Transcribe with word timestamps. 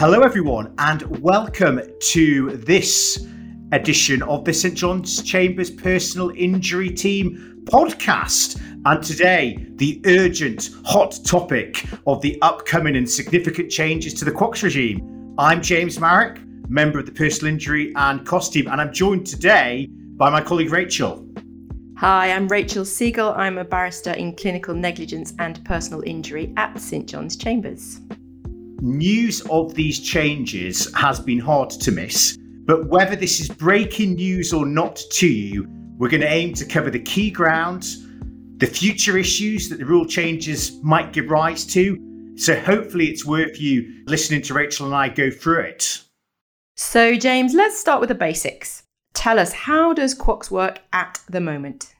Hello, 0.00 0.22
everyone, 0.22 0.72
and 0.78 1.02
welcome 1.20 1.78
to 2.00 2.56
this 2.56 3.26
edition 3.72 4.22
of 4.22 4.46
the 4.46 4.52
St 4.54 4.74
John's 4.74 5.22
Chambers 5.22 5.70
Personal 5.70 6.30
Injury 6.30 6.88
Team 6.88 7.60
podcast. 7.64 8.58
And 8.86 9.04
today, 9.04 9.58
the 9.72 10.00
urgent, 10.06 10.70
hot 10.86 11.18
topic 11.26 11.84
of 12.06 12.22
the 12.22 12.40
upcoming 12.40 12.96
and 12.96 13.06
significant 13.06 13.70
changes 13.70 14.14
to 14.14 14.24
the 14.24 14.30
QOCS 14.30 14.62
regime. 14.62 15.34
I'm 15.38 15.60
James 15.60 15.98
Marwick, 15.98 16.42
member 16.70 16.98
of 16.98 17.04
the 17.04 17.12
Personal 17.12 17.52
Injury 17.52 17.92
and 17.94 18.26
Cost 18.26 18.54
Team, 18.54 18.68
and 18.68 18.80
I'm 18.80 18.94
joined 18.94 19.26
today 19.26 19.86
by 20.16 20.30
my 20.30 20.40
colleague 20.40 20.72
Rachel. 20.72 21.28
Hi, 21.98 22.32
I'm 22.32 22.48
Rachel 22.48 22.84
Segal. 22.84 23.36
I'm 23.36 23.58
a 23.58 23.64
barrister 23.64 24.12
in 24.12 24.34
clinical 24.34 24.74
negligence 24.74 25.34
and 25.38 25.62
personal 25.66 26.02
injury 26.06 26.54
at 26.56 26.80
St 26.80 27.06
John's 27.06 27.36
Chambers. 27.36 28.00
News 28.82 29.42
of 29.50 29.74
these 29.74 30.00
changes 30.00 30.92
has 30.94 31.20
been 31.20 31.38
hard 31.38 31.68
to 31.68 31.92
miss, 31.92 32.38
but 32.64 32.86
whether 32.88 33.14
this 33.14 33.38
is 33.38 33.48
breaking 33.48 34.14
news 34.14 34.54
or 34.54 34.64
not 34.64 34.96
to 35.12 35.28
you, 35.28 35.66
we're 35.98 36.08
going 36.08 36.22
to 36.22 36.32
aim 36.32 36.54
to 36.54 36.64
cover 36.64 36.88
the 36.88 37.00
key 37.00 37.30
ground, 37.30 37.84
the 38.56 38.66
future 38.66 39.18
issues 39.18 39.68
that 39.68 39.80
the 39.80 39.84
rule 39.84 40.06
changes 40.06 40.80
might 40.82 41.12
give 41.12 41.28
rise 41.28 41.66
to. 41.66 41.98
So 42.36 42.58
hopefully 42.58 43.08
it's 43.08 43.26
worth 43.26 43.60
you 43.60 44.02
listening 44.06 44.40
to 44.42 44.54
Rachel 44.54 44.86
and 44.86 44.94
I 44.94 45.10
go 45.10 45.30
through 45.30 45.60
it. 45.60 46.02
So, 46.74 47.16
James, 47.16 47.52
let's 47.52 47.78
start 47.78 48.00
with 48.00 48.08
the 48.08 48.14
basics. 48.14 48.82
Tell 49.12 49.38
us, 49.38 49.52
how 49.52 49.92
does 49.92 50.14
QOCS 50.14 50.50
work 50.50 50.78
at 50.94 51.20
the 51.28 51.42
moment? 51.42 51.94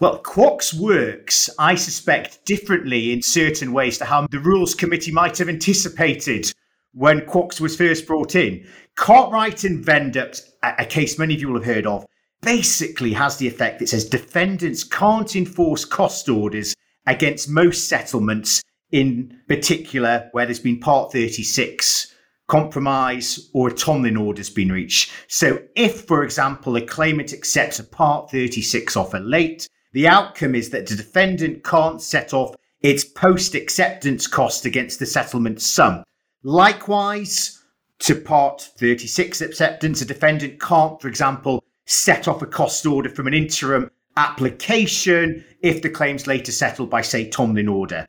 Well, 0.00 0.22
QOCS 0.22 0.80
works, 0.80 1.50
I 1.58 1.74
suspect, 1.74 2.46
differently 2.46 3.12
in 3.12 3.20
certain 3.20 3.70
ways 3.70 3.98
to 3.98 4.06
how 4.06 4.26
the 4.28 4.38
Rules 4.38 4.74
Committee 4.74 5.12
might 5.12 5.36
have 5.36 5.50
anticipated 5.50 6.50
when 6.94 7.20
QOCS 7.20 7.60
was 7.60 7.76
first 7.76 8.06
brought 8.06 8.34
in. 8.34 8.66
Cartwright 8.94 9.62
and 9.64 9.84
Venduct, 9.84 10.40
a 10.62 10.86
case 10.86 11.18
many 11.18 11.34
of 11.34 11.42
you 11.42 11.48
will 11.48 11.60
have 11.60 11.66
heard 11.66 11.86
of, 11.86 12.06
basically 12.40 13.12
has 13.12 13.36
the 13.36 13.46
effect 13.46 13.78
that 13.78 13.90
says 13.90 14.08
defendants 14.08 14.84
can't 14.84 15.36
enforce 15.36 15.84
cost 15.84 16.30
orders 16.30 16.74
against 17.06 17.50
most 17.50 17.86
settlements, 17.86 18.62
in 18.92 19.38
particular 19.48 20.30
where 20.32 20.46
there's 20.46 20.60
been 20.60 20.80
Part 20.80 21.12
36 21.12 22.14
compromise 22.46 23.50
or 23.52 23.68
a 23.68 23.74
Tomlin 23.74 24.16
order 24.16 24.40
has 24.40 24.48
been 24.48 24.72
reached. 24.72 25.12
So, 25.28 25.60
if, 25.76 26.06
for 26.06 26.24
example, 26.24 26.74
a 26.76 26.80
claimant 26.80 27.34
accepts 27.34 27.78
a 27.78 27.84
Part 27.84 28.30
36 28.30 28.96
offer 28.96 29.20
late, 29.20 29.68
the 29.92 30.06
outcome 30.06 30.54
is 30.54 30.70
that 30.70 30.86
the 30.86 30.96
defendant 30.96 31.64
can't 31.64 32.00
set 32.00 32.32
off 32.32 32.54
its 32.80 33.04
post 33.04 33.54
acceptance 33.54 34.26
cost 34.26 34.64
against 34.64 34.98
the 34.98 35.06
settlement 35.06 35.60
sum. 35.60 36.04
Likewise, 36.42 37.62
to 38.00 38.14
Part 38.14 38.62
36 38.78 39.40
acceptance, 39.42 40.00
a 40.00 40.06
defendant 40.06 40.60
can't, 40.60 41.00
for 41.00 41.08
example, 41.08 41.62
set 41.86 42.28
off 42.28 42.40
a 42.40 42.46
cost 42.46 42.86
order 42.86 43.10
from 43.10 43.26
an 43.26 43.34
interim 43.34 43.90
application 44.16 45.44
if 45.60 45.82
the 45.82 45.90
claim's 45.90 46.26
later 46.26 46.52
settled 46.52 46.88
by, 46.88 47.02
say, 47.02 47.28
Tomlin 47.28 47.68
order. 47.68 48.06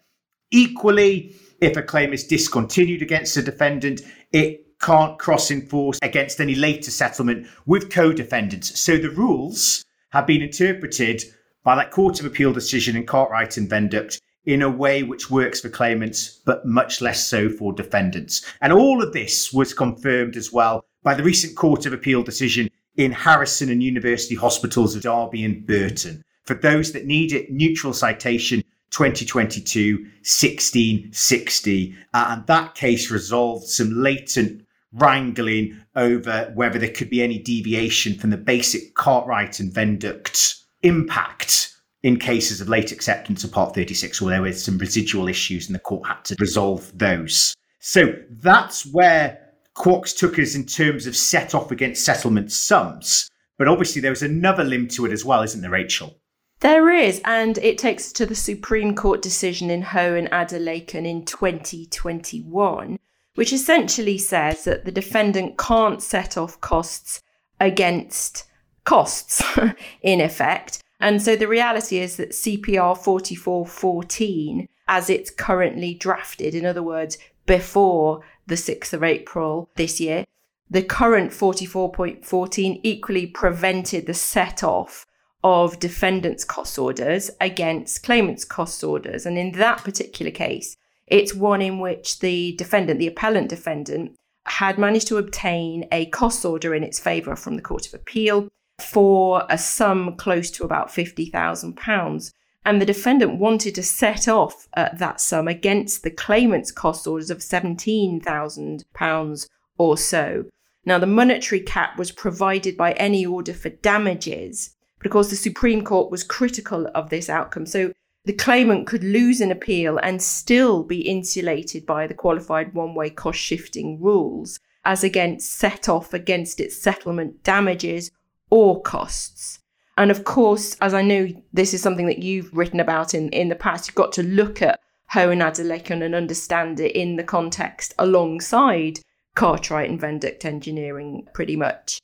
Equally, 0.52 1.36
if 1.60 1.76
a 1.78 1.82
claim 1.82 2.14
is 2.14 2.26
discontinued 2.26 3.02
against 3.02 3.38
a 3.38 3.42
defendant, 3.42 4.02
it 4.32 4.80
can't 4.80 5.20
cross 5.20 5.52
enforce 5.52 6.00
against 6.02 6.40
any 6.40 6.56
later 6.56 6.92
settlement 6.92 7.48
with 7.66 7.92
co 7.92 8.12
defendants. 8.14 8.80
So 8.80 8.98
the 8.98 9.12
rules 9.12 9.86
have 10.10 10.28
been 10.28 10.42
interpreted 10.42 11.24
by 11.64 11.76
that 11.76 11.92
Court 11.92 12.20
of 12.20 12.26
Appeal 12.26 12.54
decision 12.54 12.96
in 12.96 13.06
Cartwright 13.06 13.58
and 13.58 13.70
Venduct 13.70 14.22
in 14.46 14.62
a 14.62 14.70
way 14.70 15.04
which 15.04 15.30
works 15.30 15.62
for 15.62 15.70
claimants, 15.70 16.42
but 16.46 16.66
much 16.66 17.02
less 17.02 17.26
so 17.26 17.50
for 17.50 17.74
defendants. 17.74 18.44
And 18.62 18.74
all 18.74 19.04
of 19.04 19.14
this 19.14 19.54
was 19.54 19.74
confirmed 19.74 20.36
as 20.36 20.52
well 20.52 20.84
by 21.04 21.14
the 21.14 21.24
recent 21.24 21.56
Court 21.56 21.86
of 21.86 21.94
Appeal 21.94 22.24
decision 22.24 22.70
in 22.98 23.12
Harrison 23.12 23.70
and 23.70 23.84
University 23.84 24.36
Hospitals 24.36 24.96
of 24.96 25.04
Derby 25.04 25.46
and 25.46 25.66
Burton. 25.66 26.24
For 26.46 26.56
those 26.56 26.92
that 26.92 27.06
need 27.06 27.32
it, 27.34 27.52
neutral 27.52 27.94
citation 27.94 28.64
2022 28.90 29.98
1660. 30.00 31.96
Uh, 32.14 32.26
and 32.30 32.48
that 32.48 32.76
case 32.76 33.12
resolved 33.12 33.68
some 33.68 33.92
latent 33.92 34.66
wrangling 34.94 35.80
over 35.96 36.52
whether 36.56 36.78
there 36.78 36.90
could 36.90 37.10
be 37.10 37.24
any 37.24 37.38
deviation 37.38 38.18
from 38.18 38.30
the 38.30 38.38
basic 38.38 38.94
Cartwright 38.96 39.60
and 39.60 39.72
Venduct 39.72 40.61
impact 40.84 41.76
in 42.04 42.18
cases 42.18 42.62
of 42.62 42.70
late 42.70 42.92
acceptance 42.92 43.44
of 43.44 43.52
Part 43.52 43.76
36, 43.76 44.22
where 44.22 44.32
there 44.32 44.42
were 44.42 44.54
some 44.54 44.78
residual 44.78 45.28
issues 45.28 45.68
and 45.68 45.76
the 45.76 45.80
court 45.80 46.08
had 46.08 46.24
to 46.26 46.36
resolve 46.40 46.92
those. 46.98 47.56
So 47.80 48.14
that's 48.30 48.86
where 48.86 49.40
QOCS 49.76 50.18
took 50.18 50.40
us 50.40 50.56
in 50.56 50.66
terms 50.66 51.06
of 51.06 51.16
set 51.16 51.54
off 51.54 51.72
against 51.72 52.04
settlement 52.04 52.52
sums. 52.52 53.30
But 53.58 53.68
obviously, 53.68 54.02
there 54.02 54.12
was 54.12 54.24
another 54.24 54.64
limb 54.64 54.88
to 54.90 55.06
it 55.06 55.12
as 55.12 55.24
well, 55.24 55.44
isn't 55.44 55.62
there, 55.62 55.72
Rachel? 55.72 56.18
There 56.62 56.92
is, 56.92 57.22
and 57.26 57.58
it 57.60 57.78
takes 57.80 58.08
us 58.08 58.12
to 58.14 58.26
the 58.26 58.36
Supreme 58.36 58.96
Court 58.96 59.22
decision 59.22 59.72
in 59.72 59.82
Ho 59.82 60.14
and 60.14 60.30
Adelekun 60.30 61.08
in 61.08 61.26
2021, 61.26 63.00
which 63.34 63.52
essentially 63.52 64.20
says 64.20 64.64
that 64.66 64.86
the 64.86 64.92
defendant 64.92 65.58
can't 65.58 66.04
set 66.04 66.38
off 66.38 66.62
costs 66.62 67.22
against 67.60 68.46
costs, 68.84 69.42
in 70.02 70.22
effect. 70.22 70.82
And 71.00 71.22
so 71.22 71.36
the 71.36 71.48
reality 71.48 71.98
is 72.00 72.18
that 72.18 72.32
CPR 72.32 72.98
4414, 72.98 74.68
as 74.88 75.10
it's 75.10 75.32
currently 75.32 75.94
drafted, 75.94 76.54
in 76.54 76.66
other 76.66 76.84
words, 76.84 77.18
before 77.46 78.22
the 78.46 78.56
6th 78.56 78.94
of 78.94 79.04
April 79.04 79.70
this 79.76 80.00
year, 80.00 80.26
the 80.70 80.84
current 80.84 81.32
44.14 81.32 82.80
equally 82.84 83.28
prevented 83.28 84.06
the 84.06 84.14
set 84.14 84.64
off 84.64 85.06
of 85.44 85.80
defendants' 85.80 86.46
cost 86.46 86.78
orders 86.78 87.32
against 87.42 88.04
claimants' 88.04 88.46
cost 88.46 88.84
orders. 88.84 89.26
And 89.26 89.38
in 89.38 89.54
that 89.54 89.84
particular 89.84 90.32
case, 90.32 90.78
it's 91.08 91.34
one 91.34 91.62
in 91.62 91.80
which 91.80 92.20
the 92.20 92.56
defendant, 92.58 93.00
the 93.00 93.08
appellant 93.08 93.50
defendant, 93.50 94.16
had 94.46 94.78
managed 94.78 95.08
to 95.08 95.18
obtain 95.18 95.88
a 95.92 96.06
cost 96.08 96.46
order 96.46 96.74
in 96.74 96.84
its 96.84 97.00
favour 97.00 97.36
from 97.36 97.56
the 97.56 97.62
Court 97.62 97.88
of 97.88 97.94
Appeal 97.94 98.48
for 98.82 99.46
a 99.50 99.58
sum 99.58 100.16
close 100.16 100.50
to 100.52 100.64
about 100.64 100.90
£50,000. 100.90 102.32
And 102.64 102.80
the 102.80 102.86
defendant 102.86 103.40
wanted 103.40 103.74
to 103.76 103.84
set 103.84 104.28
off 104.28 104.68
uh, 104.76 104.90
that 104.98 105.20
sum 105.20 105.48
against 105.48 106.04
the 106.04 106.12
claimant's 106.12 106.72
cost 106.72 107.08
orders 107.08 107.32
of 107.32 107.40
£17,000 107.40 109.48
or 109.78 109.98
so. 109.98 110.46
Now, 110.86 111.00
the 111.00 111.08
monetary 111.08 111.62
cap 111.62 111.98
was 111.98 112.12
provided 112.12 112.78
by 112.78 112.92
any 112.94 113.26
order 113.26 113.54
for 113.54 113.70
damages 113.70 114.76
but 115.02 115.08
of 115.08 115.14
course, 115.14 115.32
the 115.32 115.36
Supreme 115.36 115.84
Court 115.84 116.12
was 116.12 116.24
critical 116.24 116.88
of 116.94 117.10
this 117.10 117.28
outcome. 117.28 117.66
So 117.66 117.92
the 118.26 118.34
claimant 118.34 118.86
could 118.86 119.04
lose 119.04 119.42
an 119.42 119.52
appeal 119.52 119.98
and 119.98 120.22
still 120.22 120.84
be 120.84 121.02
insulated 121.02 121.88
by 121.88 122.06
the 122.06 122.14
qualified 122.14 122.76
one 122.76 122.94
way 122.94 123.10
cost 123.10 123.40
shifting 123.40 124.00
rules, 124.00 124.60
as 124.86 125.04
against 125.04 125.54
set 125.54 125.90
off 125.90 126.14
against 126.14 126.60
its 126.60 126.80
settlement 126.80 127.44
damages 127.44 128.12
or 128.52 128.82
costs. 128.82 129.60
And 129.98 130.12
of 130.12 130.24
course, 130.24 130.78
as 130.82 130.94
I 130.94 131.02
know 131.02 131.28
this 131.52 131.74
is 131.74 131.82
something 131.82 132.06
that 132.08 132.24
you've 132.24 132.56
written 132.56 132.80
about 132.80 133.14
in, 133.14 133.30
in 133.30 133.50
the 133.50 133.56
past, 133.56 133.88
you've 133.88 133.96
got 133.96 134.12
to 134.14 134.24
look 134.24 134.62
at 134.62 134.80
Ho 135.10 135.30
and 135.30 135.42
Adelekun 135.42 136.04
and 136.04 136.16
understand 136.16 136.80
it 136.80 136.96
in 136.96 137.18
the 137.18 137.24
context 137.24 137.94
alongside 138.00 139.00
Cartwright 139.36 139.90
and 139.90 140.00
Venduct 140.00 140.46
engineering, 140.46 141.28
pretty 141.34 141.56
much. 141.56 142.00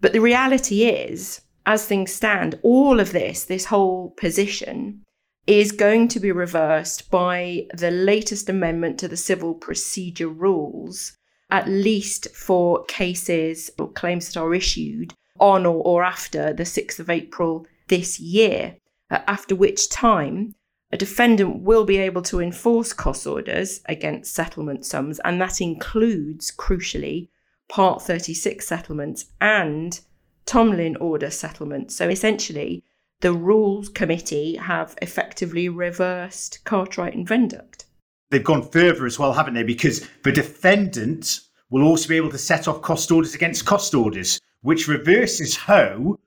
But 0.00 0.12
the 0.12 0.20
reality 0.20 0.84
is, 0.84 1.40
as 1.66 1.84
things 1.84 2.12
stand, 2.12 2.58
all 2.62 3.00
of 3.00 3.12
this, 3.12 3.44
this 3.44 3.66
whole 3.66 4.10
position, 4.18 5.04
is 5.46 5.72
going 5.72 6.08
to 6.08 6.20
be 6.20 6.30
reversed 6.30 7.10
by 7.10 7.66
the 7.74 7.90
latest 7.90 8.48
amendment 8.48 8.98
to 9.00 9.08
the 9.08 9.16
civil 9.16 9.54
procedure 9.54 10.28
rules, 10.28 11.16
at 11.50 11.66
least 11.66 12.28
for 12.34 12.84
cases 12.84 13.70
or 13.78 13.90
claims 13.92 14.28
that 14.28 14.40
are 14.40 14.54
issued 14.54 15.14
on 15.38 15.66
or, 15.66 15.82
or 15.82 16.04
after 16.04 16.52
the 16.52 16.64
6th 16.64 16.98
of 16.98 17.10
April 17.10 17.66
this 17.88 18.20
year, 18.20 18.76
uh, 19.10 19.20
after 19.26 19.54
which 19.54 19.88
time 19.88 20.54
a 20.90 20.96
defendant 20.96 21.62
will 21.62 21.84
be 21.84 21.98
able 21.98 22.22
to 22.22 22.40
enforce 22.40 22.92
cost 22.92 23.26
orders 23.26 23.80
against 23.86 24.34
settlement 24.34 24.86
sums, 24.86 25.20
and 25.20 25.40
that 25.40 25.60
includes, 25.60 26.50
crucially, 26.50 27.28
Part 27.68 28.00
36 28.00 28.66
settlements 28.66 29.26
and 29.42 30.00
Tomlin 30.46 30.96
order 30.96 31.30
settlements. 31.30 31.94
So 31.94 32.08
essentially, 32.08 32.82
the 33.20 33.34
Rules 33.34 33.90
Committee 33.90 34.56
have 34.56 34.96
effectively 35.02 35.68
reversed 35.68 36.64
Cartwright 36.64 37.14
and 37.14 37.28
Venduct. 37.28 37.84
They've 38.30 38.42
gone 38.42 38.62
further 38.62 39.04
as 39.04 39.18
well, 39.18 39.34
haven't 39.34 39.54
they? 39.54 39.64
Because 39.64 40.08
the 40.24 40.32
defendant 40.32 41.40
will 41.70 41.82
also 41.82 42.08
be 42.08 42.16
able 42.16 42.30
to 42.30 42.38
set 42.38 42.66
off 42.66 42.80
cost 42.80 43.10
orders 43.10 43.34
against 43.34 43.66
cost 43.66 43.94
orders, 43.94 44.40
which 44.62 44.88
reverses 44.88 45.56
Ho, 45.56 46.18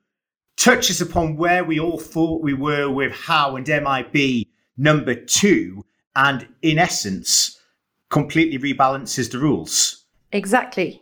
touches 0.58 1.02
upon 1.02 1.36
where 1.36 1.64
we 1.64 1.80
all 1.80 2.00
thought 2.00 2.44
we 2.44 2.54
were 2.54 2.90
with 2.90 3.12
Howe 3.12 3.56
and 3.56 3.68
MIB 3.68 4.48
number 4.78 5.16
two, 5.16 5.86
and 6.16 6.48
in 6.62 6.78
essence, 6.78 7.60
completely 8.10 8.58
rebalances 8.58 9.32
the 9.32 9.40
rules. 9.40 10.06
Exactly. 10.32 11.02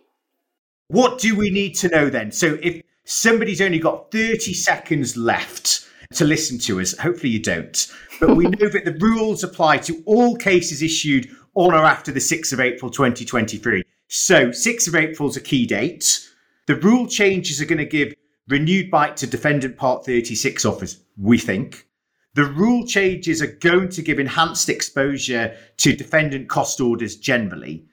What 0.87 1.19
do 1.19 1.35
we 1.35 1.49
need 1.49 1.75
to 1.75 1.89
know 1.89 2.09
then? 2.09 2.31
So 2.31 2.57
if 2.61 2.81
somebody's 3.05 3.61
only 3.61 3.79
got 3.79 4.11
30 4.11 4.53
seconds 4.53 5.17
left 5.17 5.87
to 6.13 6.25
listen 6.25 6.57
to 6.59 6.79
us, 6.79 6.97
hopefully 6.97 7.31
you 7.31 7.41
don't, 7.41 7.87
but 8.19 8.35
we 8.35 8.47
know 8.47 8.69
that 8.69 8.85
the 8.85 8.97
rules 8.99 9.43
apply 9.43 9.77
to 9.79 10.01
all 10.05 10.35
cases 10.35 10.81
issued 10.81 11.29
on 11.55 11.73
or 11.73 11.85
after 11.85 12.11
the 12.11 12.19
6th 12.19 12.53
of 12.53 12.59
April 12.59 12.89
2023. 12.89 13.83
So 14.07 14.47
6th 14.47 14.87
of 14.87 14.95
April 14.95 15.29
is 15.29 15.37
a 15.37 15.41
key 15.41 15.65
date. 15.65 16.28
The 16.69 16.75
rule 16.75 17.07
changes 17.07 17.59
are 17.59 17.65
going 17.65 17.79
to 17.79 17.85
give 17.85 18.13
renewed 18.47 18.91
bite 18.91 19.17
to 19.17 19.25
defendant 19.25 19.75
part 19.75 20.05
36 20.05 20.65
offers, 20.65 21.03
we 21.17 21.39
think. 21.39 21.87
The 22.35 22.45
rule 22.45 22.85
changes 22.85 23.41
are 23.41 23.47
going 23.47 23.89
to 23.89 24.03
give 24.03 24.19
enhanced 24.19 24.69
exposure 24.69 25.57
to 25.77 25.95
defendant 25.95 26.47
cost 26.47 26.79
orders 26.79 27.15
generally. 27.15 27.87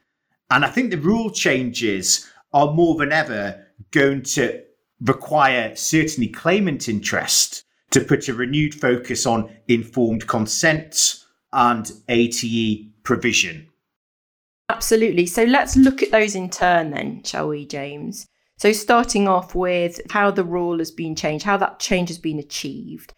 And 0.51 0.63
I 0.63 0.69
think 0.69 0.91
the 0.91 0.99
rule 0.99 1.31
changes 1.31 2.31
are 2.53 2.75
more 2.75 2.97
than 2.97 3.13
ever 3.13 3.65
going 3.93 4.21
to 4.25 4.63
require 5.01 5.75
certainly 5.75 6.29
claimant 6.29 6.87
interest 6.87 7.65
to 7.93 8.03
put 8.03 8.29
a 8.29 8.35
renewed 8.35 8.75
focus 8.75 9.25
on 9.25 9.51
informed 9.69 10.27
consent 10.27 11.25
and 11.55 11.91
ATE 12.11 13.03
provision. 13.05 13.69
Absolutely. 14.69 15.25
So 15.25 15.45
let's 15.45 15.79
look 15.79 16.03
at 16.03 16.11
those 16.11 16.35
in 16.35 16.51
turn 16.51 16.91
then, 16.91 17.23
shall 17.23 17.49
we, 17.49 17.65
James? 17.65 18.27
So, 18.59 18.73
starting 18.73 19.29
off 19.29 19.55
with 19.55 20.01
how 20.11 20.31
the 20.31 20.45
rule 20.45 20.79
has 20.79 20.91
been 20.91 21.15
changed, 21.15 21.45
how 21.45 21.59
that 21.59 21.79
change 21.79 22.09
has 22.09 22.19
been 22.19 22.39
achieved. 22.39 23.13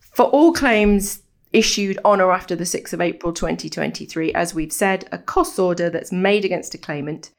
For 0.00 0.24
all 0.24 0.52
claims 0.52 1.22
issued 1.52 2.00
on 2.04 2.20
or 2.20 2.32
after 2.32 2.56
the 2.56 2.64
6th 2.64 2.92
of 2.92 3.00
April 3.00 3.32
2023, 3.32 4.34
as 4.34 4.54
we've 4.54 4.72
said, 4.72 5.08
a 5.12 5.18
cost 5.18 5.56
order 5.58 5.88
that's 5.88 6.10
made 6.10 6.44
against 6.44 6.74
a 6.74 6.78
claimant 6.78 7.30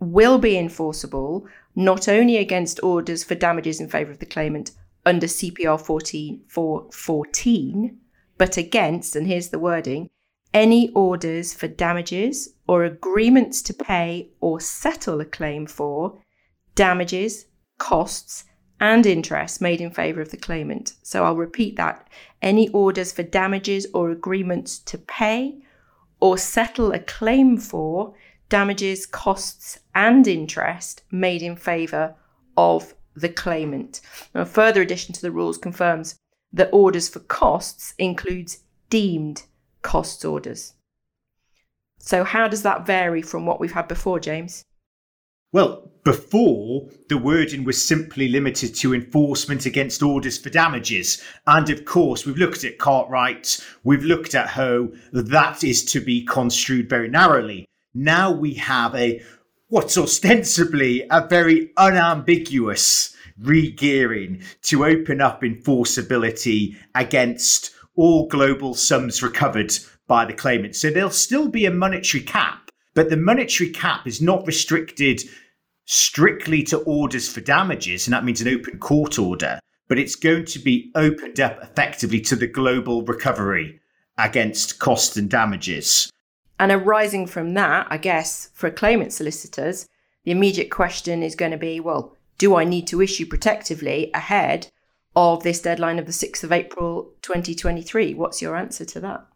will 0.00 0.38
be 0.38 0.58
enforceable 0.58 1.46
not 1.76 2.08
only 2.08 2.36
against 2.36 2.82
orders 2.82 3.22
for 3.22 3.36
damages 3.36 3.80
in 3.80 3.88
favour 3.88 4.10
of 4.10 4.18
the 4.18 4.26
claimant 4.26 4.72
under 5.06 5.26
CPR 5.26 5.80
14414, 5.80 7.98
but 8.36 8.56
against, 8.56 9.14
and 9.14 9.28
here's 9.28 9.50
the 9.50 9.58
wording, 9.58 10.10
any 10.52 10.90
orders 10.90 11.54
for 11.54 11.68
damages 11.68 12.54
or 12.66 12.84
agreements 12.84 13.62
to 13.62 13.72
pay 13.72 14.30
or 14.40 14.60
settle 14.60 15.20
a 15.20 15.24
claim 15.24 15.66
for 15.66 16.18
damages, 16.74 17.46
costs, 17.78 18.44
and 18.80 19.06
interest 19.06 19.60
made 19.60 19.80
in 19.80 19.90
favour 19.90 20.20
of 20.20 20.30
the 20.30 20.36
claimant. 20.36 20.94
So 21.02 21.24
I'll 21.24 21.36
repeat 21.36 21.76
that. 21.76 22.08
Any 22.40 22.68
orders 22.70 23.12
for 23.12 23.22
damages 23.22 23.86
or 23.94 24.10
agreements 24.10 24.78
to 24.80 24.98
pay 24.98 25.62
or 26.20 26.36
settle 26.36 26.92
a 26.92 26.98
claim 26.98 27.58
for 27.58 28.14
damages, 28.48 29.06
costs, 29.06 29.78
and 29.94 30.26
interest 30.26 31.02
made 31.10 31.42
in 31.42 31.56
favour 31.56 32.14
of 32.56 32.94
the 33.14 33.28
claimant. 33.28 34.00
Now, 34.34 34.42
a 34.42 34.46
further 34.46 34.82
addition 34.82 35.14
to 35.14 35.22
the 35.22 35.30
rules 35.30 35.58
confirms 35.58 36.16
that 36.52 36.70
orders 36.72 37.08
for 37.08 37.20
costs 37.20 37.94
includes 37.98 38.58
deemed 38.90 39.44
costs 39.82 40.24
orders. 40.24 40.74
So, 41.98 42.24
how 42.24 42.48
does 42.48 42.62
that 42.62 42.86
vary 42.86 43.22
from 43.22 43.46
what 43.46 43.60
we've 43.60 43.72
had 43.72 43.88
before, 43.88 44.20
James? 44.20 44.64
Well, 45.52 45.90
before, 46.02 46.88
the 47.10 47.18
wording 47.18 47.62
was 47.64 47.82
simply 47.82 48.26
limited 48.26 48.74
to 48.76 48.94
enforcement 48.94 49.66
against 49.66 50.02
orders 50.02 50.38
for 50.38 50.48
damages. 50.48 51.22
And 51.46 51.68
of 51.68 51.84
course, 51.84 52.24
we've 52.24 52.38
looked 52.38 52.64
at 52.64 52.78
Cartwright, 52.78 53.62
we've 53.84 54.02
looked 54.02 54.34
at 54.34 54.48
Ho, 54.48 54.92
that 55.12 55.62
is 55.62 55.84
to 55.84 56.00
be 56.00 56.24
construed 56.24 56.88
very 56.88 57.08
narrowly. 57.08 57.68
Now 57.94 58.32
we 58.32 58.54
have 58.54 58.94
a 58.94 59.22
what's 59.68 59.98
ostensibly 59.98 61.06
a 61.10 61.26
very 61.26 61.70
unambiguous 61.76 63.14
regearing 63.40 64.42
to 64.62 64.86
open 64.86 65.20
up 65.20 65.42
enforceability 65.42 66.76
against 66.94 67.74
all 67.94 68.26
global 68.26 68.74
sums 68.74 69.22
recovered 69.22 69.72
by 70.06 70.24
the 70.24 70.32
claimant. 70.32 70.76
So 70.76 70.90
there'll 70.90 71.10
still 71.10 71.48
be 71.48 71.66
a 71.66 71.70
monetary 71.70 72.22
cap, 72.22 72.61
but 72.94 73.10
the 73.10 73.16
monetary 73.16 73.70
cap 73.70 74.06
is 74.06 74.20
not 74.20 74.46
restricted 74.46 75.22
strictly 75.84 76.62
to 76.64 76.78
orders 76.78 77.28
for 77.28 77.40
damages, 77.40 78.06
and 78.06 78.14
that 78.14 78.24
means 78.24 78.40
an 78.40 78.48
open 78.48 78.78
court 78.78 79.18
order, 79.18 79.58
but 79.88 79.98
it's 79.98 80.14
going 80.14 80.44
to 80.46 80.58
be 80.58 80.90
opened 80.94 81.40
up 81.40 81.58
effectively 81.62 82.20
to 82.20 82.36
the 82.36 82.46
global 82.46 83.02
recovery 83.02 83.80
against 84.18 84.78
costs 84.78 85.16
and 85.16 85.30
damages. 85.30 86.10
And 86.58 86.70
arising 86.70 87.26
from 87.26 87.54
that, 87.54 87.86
I 87.90 87.96
guess, 87.96 88.50
for 88.54 88.70
claimant 88.70 89.12
solicitors, 89.12 89.88
the 90.24 90.30
immediate 90.30 90.70
question 90.70 91.22
is 91.22 91.34
going 91.34 91.50
to 91.50 91.58
be 91.58 91.80
well, 91.80 92.16
do 92.38 92.54
I 92.54 92.64
need 92.64 92.86
to 92.88 93.00
issue 93.00 93.26
protectively 93.26 94.10
ahead 94.14 94.68
of 95.14 95.42
this 95.42 95.60
deadline 95.60 95.98
of 95.98 96.06
the 96.06 96.12
6th 96.12 96.44
of 96.44 96.52
April 96.52 97.12
2023? 97.22 98.14
What's 98.14 98.40
your 98.40 98.56
answer 98.56 98.84
to 98.84 99.00
that? 99.00 99.26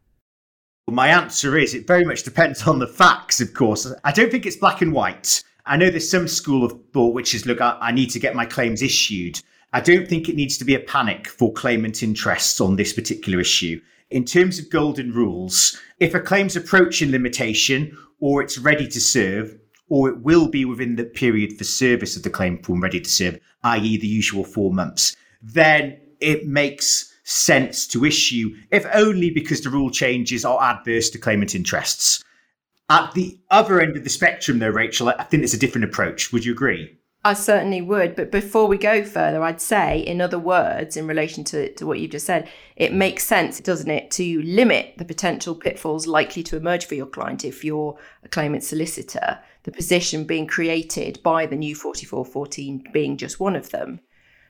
My 0.89 1.09
answer 1.09 1.59
is 1.59 1.75
it 1.75 1.85
very 1.85 2.05
much 2.05 2.23
depends 2.23 2.63
on 2.63 2.79
the 2.79 2.87
facts, 2.87 3.41
of 3.41 3.53
course. 3.55 3.93
I 4.05 4.13
don't 4.13 4.31
think 4.31 4.47
it's 4.47 4.57
black 4.57 4.83
and 4.83 4.93
white. 4.93 5.43
I 5.65 5.77
know 5.77 5.91
there's 5.91 6.09
some 6.09 6.29
school 6.29 6.65
of 6.65 6.79
thought 6.93 7.13
which 7.13 7.35
is 7.35 7.45
look, 7.45 7.61
I, 7.61 7.77
I 7.81 7.91
need 7.91 8.11
to 8.11 8.21
get 8.21 8.37
my 8.37 8.47
claims 8.47 8.83
issued. 8.83 9.43
I 9.73 9.81
don't 9.81 10.07
think 10.07 10.29
it 10.29 10.37
needs 10.37 10.57
to 10.59 10.65
be 10.65 10.77
a 10.77 10.81
panic 10.81 11.27
for 11.27 11.53
claimant 11.53 12.05
interests 12.05 12.61
on 12.61 12.77
this 12.77 12.93
particular 12.93 13.41
issue. 13.41 13.81
In 14.11 14.25
terms 14.25 14.61
of 14.61 14.71
golden 14.71 15.13
rules, 15.13 15.77
if 15.99 16.15
a 16.15 16.21
claim's 16.21 16.55
approaching 16.55 17.11
limitation 17.11 17.99
or 18.21 18.41
it's 18.41 18.57
ready 18.57 18.87
to 18.87 19.01
serve, 19.01 19.59
or 19.89 20.09
it 20.09 20.21
will 20.21 20.49
be 20.49 20.65
within 20.65 20.95
the 20.95 21.05
period 21.05 21.59
for 21.59 21.65
service 21.65 22.17
of 22.17 22.23
the 22.23 22.31
claim 22.31 22.63
form 22.63 22.81
ready 22.81 23.01
to 23.01 23.11
serve, 23.11 23.41
i.e., 23.65 23.99
the 23.99 24.07
usual 24.07 24.45
four 24.45 24.73
months, 24.73 25.17
then 25.43 25.99
it 26.21 26.47
makes 26.47 27.13
sense 27.27 27.87
to 27.89 28.05
issue, 28.05 28.57
if 28.71 28.87
only 28.95 29.31
because 29.31 29.61
the 29.61 29.71
rule 29.71 29.91
changes 29.91 30.45
are 30.45 30.63
adverse 30.63 31.11
to 31.11 31.19
claimant 31.19 31.55
interests. 31.55 32.25
At 32.89 33.13
the 33.15 33.39
other 33.51 33.81
end 33.81 33.97
of 33.97 34.05
the 34.05 34.11
spectrum, 34.11 34.61
though, 34.61 34.71
Rachel, 34.71 35.09
I 35.09 35.25
think 35.25 35.43
it's 35.43 35.55
a 35.55 35.59
different 35.59 35.87
approach. 35.87 36.33
Would 36.33 36.45
you 36.45 36.53
agree? 36.53 36.97
I 37.25 37.35
certainly 37.35 37.83
would. 37.83 38.15
But 38.15 38.31
before 38.31 38.69
we 38.69 38.79
go 38.79 39.03
further, 39.03 39.43
I'd 39.43 39.61
say, 39.61 39.99
in 39.99 40.21
other 40.21 40.39
words, 40.39 40.97
in 40.97 41.09
relation 41.09 41.43
to, 41.45 41.73
to 41.75 41.85
what 41.85 41.99
you've 41.99 42.13
just 42.13 42.27
said, 42.27 42.49
it 42.77 42.93
makes 42.93 43.25
sense, 43.25 43.59
doesn't 43.59 43.91
it, 43.91 44.13
to 44.13 44.43
limit 44.43 44.95
the 44.97 45.05
potential 45.05 45.57
pitfalls 45.57 46.07
likely 46.07 46.45
to 46.45 46.57
emerge 46.57 46.87
for 46.87 46.95
your 46.95 47.07
client 47.07 47.45
if 47.45 47.65
you're 47.65 47.99
a 48.23 48.29
claimant 48.29 48.63
solicitor, 48.63 49.41
the 49.65 49.73
position 49.73 50.23
being 50.23 50.47
created 50.47 51.21
by 51.25 51.47
the 51.47 51.57
new 51.57 51.75
4414 51.75 52.85
being 52.93 53.17
just 53.17 53.41
one 53.41 53.57
of 53.57 53.71
them. 53.71 53.99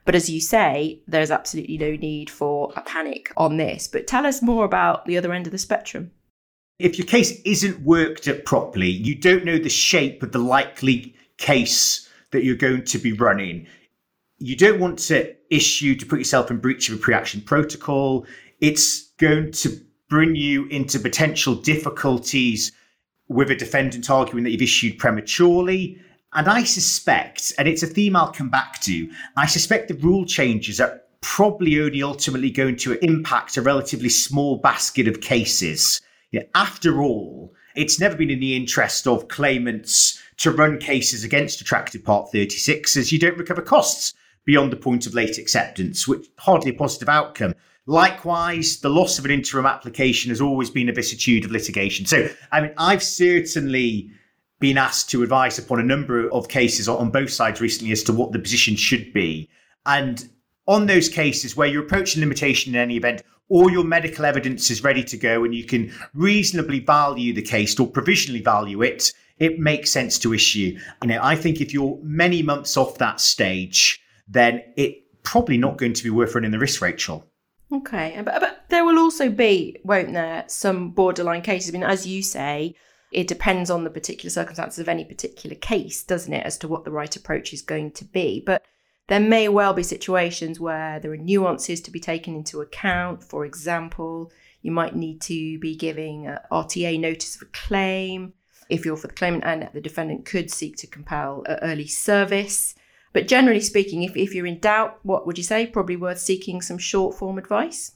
But 0.06 0.14
as 0.14 0.30
you 0.30 0.40
say, 0.40 1.02
there's 1.06 1.32
absolutely 1.32 1.76
no 1.76 1.96
need 1.96 2.30
for 2.30 2.72
a 2.76 2.80
panic 2.80 3.32
on 3.36 3.56
this. 3.58 3.88
But 3.88 4.06
tell 4.06 4.24
us 4.24 4.40
more 4.40 4.64
about 4.64 5.04
the 5.04 5.18
other 5.18 5.32
end 5.32 5.46
of 5.46 5.52
the 5.52 5.58
spectrum. 5.58 6.12
If 6.78 6.96
your 6.96 7.06
case 7.06 7.40
isn't 7.42 7.80
worked 7.80 8.28
at 8.28 8.44
properly, 8.44 8.88
you 8.88 9.14
don't 9.14 9.44
know 9.44 9.58
the 9.58 9.68
shape 9.68 10.22
of 10.22 10.32
the 10.32 10.38
likely 10.38 11.14
case 11.38 12.08
that 12.30 12.44
you're 12.44 12.54
going 12.54 12.84
to 12.84 12.98
be 12.98 13.12
running. 13.12 13.66
You 14.38 14.56
don't 14.56 14.78
want 14.78 14.98
to 15.00 15.34
issue 15.50 15.96
to 15.96 16.06
put 16.06 16.18
yourself 16.18 16.50
in 16.50 16.58
breach 16.58 16.88
of 16.88 16.94
a 16.94 16.98
pre-action 16.98 17.40
protocol. 17.40 18.26
It's 18.60 19.10
going 19.18 19.52
to 19.52 19.80
bring 20.08 20.36
you 20.36 20.66
into 20.66 21.00
potential 21.00 21.56
difficulties 21.56 22.70
with 23.28 23.50
a 23.50 23.56
defendant 23.56 24.08
arguing 24.08 24.44
that 24.44 24.50
you've 24.50 24.62
issued 24.62 24.98
prematurely. 24.98 26.00
And 26.36 26.48
I 26.48 26.62
suspect, 26.62 27.52
and 27.58 27.66
it's 27.66 27.82
a 27.82 27.86
theme 27.86 28.14
I'll 28.14 28.30
come 28.30 28.50
back 28.50 28.80
to, 28.82 29.10
I 29.36 29.46
suspect 29.46 29.88
the 29.88 29.94
rule 29.94 30.24
changes 30.24 30.80
are 30.80 31.00
probably 31.22 31.80
only 31.80 32.02
ultimately 32.02 32.50
going 32.50 32.76
to 32.76 33.04
impact 33.04 33.56
a 33.56 33.62
relatively 33.62 34.10
small 34.10 34.58
basket 34.58 35.08
of 35.08 35.20
cases 35.20 36.00
you 36.36 36.40
know, 36.40 36.46
after 36.54 37.02
all, 37.02 37.54
it's 37.74 38.00
never 38.00 38.16
been 38.16 38.30
in 38.30 38.40
the 38.40 38.56
interest 38.56 39.06
of 39.06 39.28
claimants 39.28 40.20
to 40.38 40.50
run 40.50 40.78
cases 40.78 41.24
against 41.24 41.60
Attractive 41.60 42.04
Part 42.04 42.30
36 42.30 42.96
as 42.96 43.12
you 43.12 43.18
don't 43.18 43.38
recover 43.38 43.62
costs 43.62 44.14
beyond 44.44 44.72
the 44.72 44.76
point 44.76 45.06
of 45.06 45.14
late 45.14 45.38
acceptance, 45.38 46.06
which 46.06 46.26
hardly 46.38 46.70
a 46.70 46.74
positive 46.74 47.08
outcome. 47.08 47.54
Likewise, 47.86 48.80
the 48.80 48.90
loss 48.90 49.18
of 49.18 49.24
an 49.24 49.30
interim 49.30 49.66
application 49.66 50.30
has 50.30 50.40
always 50.40 50.70
been 50.70 50.88
a 50.88 50.92
vicissitude 50.92 51.44
of 51.44 51.52
litigation. 51.52 52.04
So, 52.04 52.28
I 52.50 52.60
mean, 52.60 52.72
I've 52.76 53.02
certainly 53.02 54.10
been 54.58 54.78
asked 54.78 55.10
to 55.10 55.22
advise 55.22 55.58
upon 55.58 55.80
a 55.80 55.84
number 55.84 56.30
of 56.30 56.48
cases 56.48 56.88
on 56.88 57.10
both 57.10 57.30
sides 57.30 57.60
recently 57.60 57.92
as 57.92 58.02
to 58.04 58.12
what 58.12 58.32
the 58.32 58.38
position 58.38 58.76
should 58.76 59.12
be. 59.12 59.48
And 59.84 60.28
on 60.66 60.86
those 60.86 61.08
cases 61.08 61.56
where 61.56 61.68
you're 61.68 61.84
approaching 61.84 62.20
limitation 62.20 62.74
in 62.74 62.80
any 62.80 62.96
event, 62.96 63.22
all 63.48 63.70
your 63.70 63.84
medical 63.84 64.24
evidence 64.24 64.70
is 64.70 64.82
ready 64.82 65.04
to 65.04 65.16
go 65.16 65.44
and 65.44 65.54
you 65.54 65.64
can 65.64 65.92
reasonably 66.14 66.80
value 66.80 67.32
the 67.32 67.42
case 67.42 67.78
or 67.78 67.86
provisionally 67.86 68.40
value 68.40 68.82
it, 68.82 69.12
it 69.38 69.58
makes 69.58 69.90
sense 69.90 70.18
to 70.18 70.34
issue. 70.34 70.78
You 71.02 71.08
know, 71.08 71.20
I 71.22 71.36
think 71.36 71.60
if 71.60 71.72
you're 71.72 71.98
many 72.02 72.42
months 72.42 72.76
off 72.76 72.98
that 72.98 73.20
stage, 73.20 74.00
then 74.26 74.62
it 74.76 75.22
probably 75.22 75.58
not 75.58 75.76
going 75.76 75.92
to 75.92 76.02
be 76.02 76.10
worth 76.10 76.34
running 76.34 76.50
the 76.50 76.58
risk, 76.58 76.80
Rachel. 76.80 77.24
Okay, 77.72 78.20
but, 78.24 78.40
but 78.40 78.64
there 78.68 78.84
will 78.84 78.98
also 78.98 79.28
be, 79.28 79.76
won't 79.84 80.12
there, 80.12 80.44
some 80.48 80.90
borderline 80.90 81.42
cases. 81.42 81.70
I 81.70 81.72
mean, 81.72 81.82
as 81.82 82.06
you 82.06 82.22
say, 82.22 82.74
it 83.16 83.26
depends 83.26 83.70
on 83.70 83.82
the 83.82 83.90
particular 83.90 84.28
circumstances 84.28 84.78
of 84.78 84.90
any 84.90 85.02
particular 85.02 85.56
case, 85.56 86.02
doesn't 86.02 86.34
it, 86.34 86.44
as 86.44 86.58
to 86.58 86.68
what 86.68 86.84
the 86.84 86.90
right 86.90 87.16
approach 87.16 87.54
is 87.54 87.62
going 87.62 87.90
to 87.92 88.04
be. 88.04 88.42
But 88.44 88.62
there 89.08 89.20
may 89.20 89.48
well 89.48 89.72
be 89.72 89.82
situations 89.82 90.60
where 90.60 91.00
there 91.00 91.12
are 91.12 91.16
nuances 91.16 91.80
to 91.80 91.90
be 91.90 91.98
taken 91.98 92.36
into 92.36 92.60
account. 92.60 93.24
For 93.24 93.46
example, 93.46 94.30
you 94.60 94.70
might 94.70 94.94
need 94.94 95.22
to 95.22 95.58
be 95.58 95.74
giving 95.74 96.36
RTA 96.52 97.00
notice 97.00 97.36
of 97.36 97.42
a 97.48 97.50
claim 97.52 98.34
if 98.68 98.84
you're 98.84 98.96
for 98.96 99.06
the 99.06 99.14
claimant, 99.14 99.44
and 99.44 99.70
the 99.72 99.80
defendant 99.80 100.26
could 100.26 100.50
seek 100.50 100.76
to 100.76 100.86
compel 100.86 101.42
early 101.62 101.86
service. 101.86 102.74
But 103.14 103.28
generally 103.28 103.60
speaking, 103.60 104.02
if, 104.02 104.14
if 104.14 104.34
you're 104.34 104.44
in 104.44 104.58
doubt, 104.58 104.98
what 105.04 105.26
would 105.26 105.38
you 105.38 105.44
say? 105.44 105.66
Probably 105.66 105.96
worth 105.96 106.18
seeking 106.18 106.60
some 106.60 106.76
short 106.76 107.16
form 107.16 107.38
advice? 107.38 107.92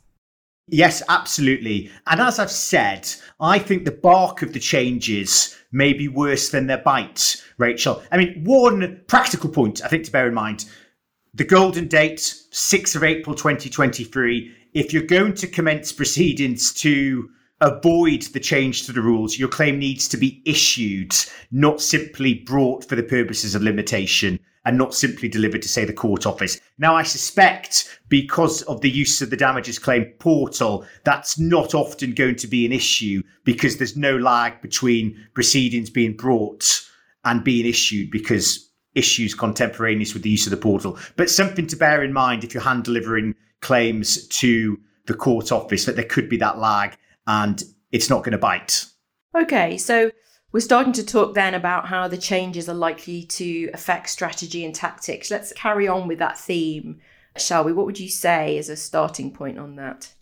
Yes, 0.71 1.03
absolutely. 1.09 1.91
And 2.07 2.21
as 2.21 2.39
I've 2.39 2.51
said, 2.51 3.09
I 3.41 3.59
think 3.59 3.85
the 3.85 3.91
bark 3.91 4.43
of 4.43 4.53
the 4.53 4.61
changes 4.61 5.57
may 5.73 5.93
be 5.93 6.09
worse 6.09 6.51
than 6.51 6.67
their 6.67 6.79
bite, 6.79 7.43
Rachel. 7.59 8.03
I 8.13 8.17
mean, 8.17 8.45
one 8.45 9.01
practical 9.09 9.51
point 9.51 9.85
I 9.85 9.89
think 9.89 10.05
to 10.05 10.13
bear 10.13 10.29
in 10.29 10.35
mind 10.35 10.67
the 11.35 11.45
golden 11.45 11.87
date, 11.87 12.19
6th 12.19 12.97
of 12.97 13.05
April 13.05 13.37
2023. 13.37 14.53
If 14.75 14.93
you're 14.93 15.03
going 15.03 15.35
to 15.35 15.47
commence 15.47 15.93
proceedings 15.93 16.73
to 16.75 17.29
avoid 17.61 18.23
the 18.23 18.41
change 18.41 18.87
to 18.87 18.93
the 18.93 19.03
rules, 19.03 19.39
your 19.39 19.49
claim 19.49 19.79
needs 19.79 20.09
to 20.09 20.17
be 20.17 20.43
issued, 20.45 21.15
not 21.53 21.81
simply 21.81 22.35
brought 22.35 22.85
for 22.85 22.97
the 22.97 23.03
purposes 23.03 23.55
of 23.55 23.63
limitation 23.63 24.41
and 24.65 24.77
not 24.77 24.95
simply 24.95 25.29
delivered 25.29 25.63
to, 25.63 25.69
say, 25.69 25.85
the 25.85 25.93
court 25.93 26.27
office. 26.27 26.61
Now, 26.79 26.95
I 26.95 27.03
suspect 27.03 27.99
because 28.09 28.63
of 28.63 28.81
the 28.83 28.91
use 28.91 29.23
of 29.23 29.31
the 29.31 29.37
damages 29.37 29.79
claim 29.79 30.05
portal, 30.19 30.85
that's 31.05 31.39
not 31.39 31.75
often 31.75 32.13
going 32.13 32.37
to 32.37 32.47
be 32.47 32.67
an 32.67 32.73
issue 32.73 33.23
because 33.45 33.79
there's 33.79 33.97
no 33.97 34.17
lag 34.17 34.61
between 34.61 35.17
proceedings 35.35 35.89
being 35.89 36.17
brought 36.17 36.83
and 37.25 37.43
being 37.43 37.67
issued 37.67 38.11
because 38.11 38.71
issues 38.95 39.35
contemporaneous 39.35 40.13
with 40.13 40.23
the 40.23 40.31
use 40.31 40.47
of 40.47 40.51
the 40.51 40.57
portal. 40.57 40.99
But 41.17 41.31
something 41.31 41.67
to 41.69 41.77
bear 41.77 42.03
in 42.03 42.13
mind 42.13 42.45
if 42.45 42.53
you're 42.53 42.63
hand 42.63 42.85
delivering 42.85 43.35
claims 43.61 44.27
to 44.29 44.79
the 45.07 45.15
court 45.15 45.53
office 45.53 45.85
that 45.87 45.97
there 45.97 46.05
could 46.05 46.29
be 46.29 46.37
that 46.39 46.59
lag 46.59 46.97
and 47.27 47.63
it's 47.93 48.11
not 48.11 48.25
going 48.25 48.33
to 48.33 48.39
bite. 48.39 48.85
Okay, 49.37 49.79
so 49.79 50.11
we're 50.53 50.61
starting 50.61 50.93
to 50.95 51.05
talk 51.05 51.35
then 51.35 51.55
about 51.55 51.87
how 51.87 52.09
the 52.09 52.19
changes 52.19 52.69
are 52.69 52.75
likely 52.75 53.23
to 53.25 53.71
affect 53.73 54.11
strategy 54.11 54.65
and 54.65 54.75
tactics. 54.75 55.31
Let's 55.31 55.53
carry 55.53 55.87
on 55.87 56.09
with 56.09 56.19
that 56.19 56.39
theme, 56.39 57.01
shall 57.37 57.65
we? 57.65 57.73
What 57.73 57.87
would 57.87 58.01
you 58.01 58.09
say 58.09 58.59
as 58.59 58.69
a 58.69 58.77
starting 58.77 59.33
point 59.33 59.59
on 59.59 59.77
that? 59.77 60.13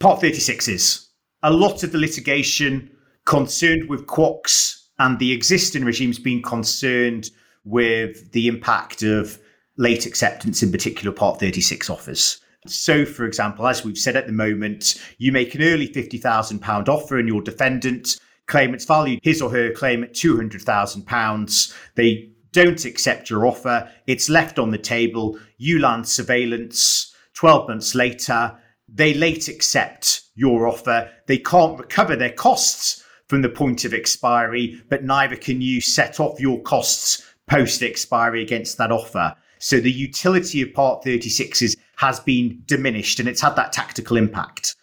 Part 0.00 0.20
36 0.20 0.68
is 0.68 1.08
a 1.42 1.52
lot 1.52 1.82
of 1.82 1.92
the 1.92 1.98
litigation 1.98 2.90
concerned 3.24 3.88
with 3.88 4.06
QOCS 4.06 4.82
and 4.98 5.18
the 5.18 5.32
existing 5.32 5.84
regimes 5.84 6.18
being 6.18 6.42
concerned 6.42 7.30
with 7.64 8.32
the 8.32 8.48
impact 8.48 9.02
of 9.02 9.38
late 9.76 10.06
acceptance, 10.06 10.62
in 10.62 10.72
particular, 10.72 11.12
Part 11.12 11.38
36 11.40 11.88
offers. 11.88 12.40
So, 12.66 13.04
for 13.04 13.24
example, 13.24 13.66
as 13.66 13.84
we've 13.84 13.98
said 13.98 14.16
at 14.16 14.26
the 14.26 14.32
moment, 14.32 15.00
you 15.18 15.32
make 15.32 15.54
an 15.54 15.62
early 15.62 15.88
£50,000 15.88 16.88
offer 16.88 17.18
and 17.18 17.28
your 17.28 17.42
defendant 17.42 18.18
claimants 18.52 18.84
value 18.84 19.18
his 19.22 19.40
or 19.40 19.50
her 19.50 19.72
claim 19.72 20.04
at 20.04 20.12
£200,000. 20.12 21.74
They 21.94 22.30
don't 22.52 22.84
accept 22.84 23.30
your 23.30 23.46
offer. 23.46 23.90
It's 24.06 24.28
left 24.28 24.58
on 24.58 24.70
the 24.70 24.78
table. 24.78 25.38
You 25.56 25.80
land 25.80 26.06
surveillance 26.06 27.14
12 27.32 27.68
months 27.68 27.94
later. 27.94 28.54
They 28.86 29.14
late 29.14 29.48
accept 29.48 30.24
your 30.34 30.68
offer. 30.68 31.10
They 31.26 31.38
can't 31.38 31.78
recover 31.78 32.14
their 32.14 32.32
costs 32.32 33.02
from 33.26 33.40
the 33.40 33.48
point 33.48 33.86
of 33.86 33.94
expiry, 33.94 34.82
but 34.90 35.02
neither 35.02 35.36
can 35.36 35.62
you 35.62 35.80
set 35.80 36.20
off 36.20 36.38
your 36.38 36.60
costs 36.60 37.24
post 37.48 37.82
expiry 37.82 38.42
against 38.42 38.76
that 38.76 38.92
offer. 38.92 39.34
So 39.60 39.80
the 39.80 39.90
utility 39.90 40.60
of 40.60 40.74
Part 40.74 41.02
36s 41.04 41.74
has 41.96 42.20
been 42.20 42.62
diminished 42.66 43.18
and 43.18 43.30
it's 43.30 43.40
had 43.40 43.56
that 43.56 43.72
tactical 43.72 44.18
impact. 44.18 44.76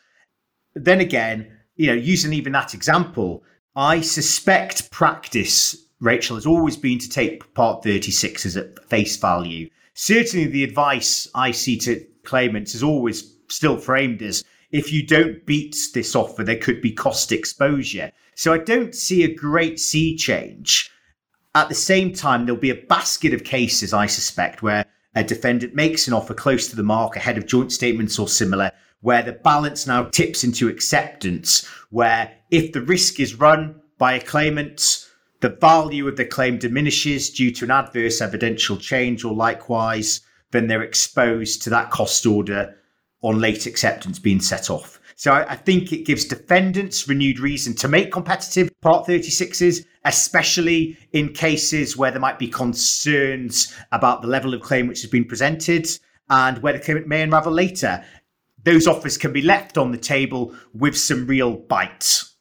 Then 0.74 1.02
again, 1.02 1.52
you 1.76 1.88
know, 1.88 1.94
using 1.94 2.34
even 2.34 2.54
that 2.54 2.74
example, 2.74 3.44
I 3.80 4.02
suspect 4.02 4.92
practice, 4.92 5.86
Rachel, 6.02 6.36
has 6.36 6.46
always 6.46 6.76
been 6.76 7.00
to 7.00 7.08
take 7.08 7.54
Part 7.54 7.82
36 7.82 8.46
as 8.46 8.58
at 8.58 8.78
face 8.90 9.16
value. 9.16 9.70
Certainly, 9.94 10.48
the 10.48 10.66
advice 10.66 11.30
I 11.34 11.52
see 11.52 11.78
to 11.78 12.06
claimants 12.26 12.76
is 12.76 12.84
always 12.84 13.38
still 13.48 13.78
framed 13.78 14.22
as 14.22 14.44
if 14.72 14.92
you 14.92 15.08
don't 15.08 15.46
beat 15.46 15.78
this 15.94 16.14
offer, 16.14 16.44
there 16.44 16.58
could 16.58 16.82
be 16.82 16.92
cost 16.92 17.32
exposure. 17.32 18.12
So 18.36 18.52
I 18.52 18.58
don't 18.58 18.94
see 18.94 19.24
a 19.24 19.34
great 19.34 19.80
sea 19.80 20.18
change. 20.18 20.92
At 21.56 21.70
the 21.70 21.76
same 21.76 22.12
time, 22.12 22.46
there'll 22.46 22.60
be 22.60 22.72
a 22.72 22.86
basket 22.90 23.34
of 23.34 23.46
cases, 23.46 23.94
I 23.94 24.08
suspect, 24.08 24.62
where 24.62 24.86
a 25.16 25.24
defendant 25.24 25.74
makes 25.74 26.06
an 26.06 26.14
offer 26.14 26.34
close 26.34 26.68
to 26.68 26.76
the 26.76 26.84
mark 26.84 27.16
ahead 27.16 27.38
of 27.38 27.48
joint 27.48 27.72
statements 27.72 28.20
or 28.20 28.28
similar, 28.28 28.74
where 29.02 29.22
the 29.22 29.32
balance 29.32 29.88
now 29.88 30.04
tips 30.04 30.44
into 30.44 30.68
acceptance, 30.68 31.66
where 31.90 32.32
if 32.52 32.72
the 32.74 32.82
risk 32.82 33.20
is 33.20 33.36
run 33.36 33.82
by 33.98 34.14
a 34.14 34.22
claimant, 34.22 35.08
the 35.42 35.50
value 35.50 36.08
of 36.08 36.18
the 36.18 36.26
claim 36.26 36.58
diminishes 36.58 37.30
due 37.30 37.52
to 37.52 37.66
an 37.66 37.72
adverse 37.72 38.22
evidential 38.22 38.78
change 38.78 39.24
or 39.24 39.34
likewise, 39.34 40.22
then 40.52 40.68
they're 40.68 40.84
exposed 40.84 41.62
to 41.62 41.70
that 41.70 41.92
cost 41.92 42.26
order 42.26 42.76
on 43.22 43.40
late 43.40 43.66
acceptance 43.66 44.20
being 44.20 44.42
set 44.42 44.70
off. 44.70 45.00
So 45.16 45.34
I, 45.34 45.56
think 45.58 45.92
it 45.92 46.06
gives 46.06 46.24
defendants 46.24 47.10
renewed 47.10 47.40
reason 47.40 47.76
to 47.76 47.90
make 47.90 48.10
competitive 48.10 48.70
Part 48.80 49.06
36s, 49.06 49.86
especially 50.06 50.98
in 51.12 51.34
cases 51.34 51.98
where 51.98 52.10
there 52.10 52.22
might 52.22 52.40
be 52.40 52.48
concerns 52.48 53.76
about 53.92 54.22
the 54.22 54.30
level 54.30 54.54
of 54.54 54.62
claim 54.62 54.88
which 54.88 55.02
has 55.02 55.12
been 55.12 55.26
presented 55.26 55.90
and 56.30 56.60
where 56.60 56.72
the 56.72 56.80
claimant 56.80 57.08
may 57.08 57.22
unravel 57.22 57.52
later. 57.52 58.02
Those 58.64 58.88
offers 58.88 59.18
can 59.18 59.32
be 59.32 59.42
left 59.42 59.78
on 59.78 59.92
the 59.92 59.98
table 59.98 60.54
with 60.74 60.98
some 60.98 61.28
real 61.28 61.54
bites. 61.56 62.36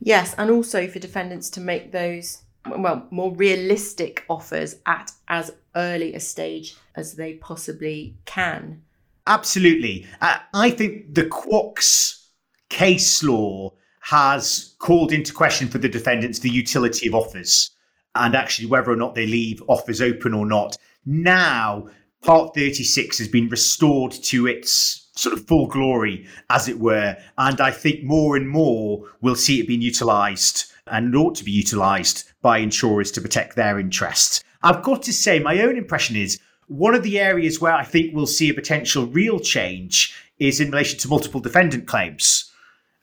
Yes, 0.00 0.34
and 0.36 0.50
also 0.50 0.88
for 0.88 0.98
defendants 0.98 1.50
to 1.50 1.60
make 1.60 1.92
those 1.92 2.42
well 2.66 3.06
more 3.10 3.34
realistic 3.34 4.24
offers 4.28 4.76
at 4.86 5.10
as 5.28 5.52
early 5.74 6.14
a 6.14 6.20
stage 6.20 6.76
as 6.94 7.14
they 7.14 7.34
possibly 7.34 8.16
can. 8.24 8.82
Absolutely. 9.26 10.06
Uh, 10.20 10.38
I 10.54 10.70
think 10.70 11.14
the 11.14 11.24
QOCS 11.26 12.26
case 12.68 13.22
law 13.22 13.72
has 14.00 14.74
called 14.78 15.12
into 15.12 15.32
question 15.32 15.68
for 15.68 15.78
the 15.78 15.88
defendants 15.88 16.40
the 16.40 16.50
utility 16.50 17.06
of 17.06 17.14
offers 17.14 17.70
and 18.16 18.34
actually 18.34 18.66
whether 18.66 18.90
or 18.90 18.96
not 18.96 19.14
they 19.14 19.26
leave 19.26 19.62
offers 19.68 20.00
open 20.00 20.34
or 20.34 20.44
not. 20.44 20.76
Now, 21.06 21.88
Part 22.22 22.54
36 22.54 23.18
has 23.18 23.26
been 23.26 23.48
restored 23.48 24.12
to 24.12 24.46
its 24.46 25.01
sort 25.14 25.34
of 25.34 25.46
full 25.46 25.66
glory, 25.66 26.26
as 26.50 26.68
it 26.68 26.78
were. 26.78 27.16
And 27.38 27.60
I 27.60 27.70
think 27.70 28.02
more 28.02 28.36
and 28.36 28.48
more 28.48 29.04
we'll 29.20 29.36
see 29.36 29.60
it 29.60 29.68
being 29.68 29.82
utilised 29.82 30.72
and 30.86 31.14
ought 31.14 31.34
to 31.36 31.44
be 31.44 31.52
utilised 31.52 32.32
by 32.42 32.58
insurers 32.58 33.12
to 33.12 33.20
protect 33.20 33.56
their 33.56 33.78
interests. 33.78 34.42
I've 34.62 34.82
got 34.82 35.02
to 35.04 35.12
say, 35.12 35.38
my 35.38 35.60
own 35.60 35.76
impression 35.76 36.16
is 36.16 36.38
one 36.68 36.94
of 36.94 37.02
the 37.02 37.18
areas 37.20 37.60
where 37.60 37.74
I 37.74 37.84
think 37.84 38.14
we'll 38.14 38.26
see 38.26 38.48
a 38.48 38.54
potential 38.54 39.06
real 39.06 39.38
change 39.38 40.14
is 40.38 40.60
in 40.60 40.70
relation 40.70 40.98
to 41.00 41.08
multiple 41.08 41.40
defendant 41.40 41.86
claims, 41.86 42.50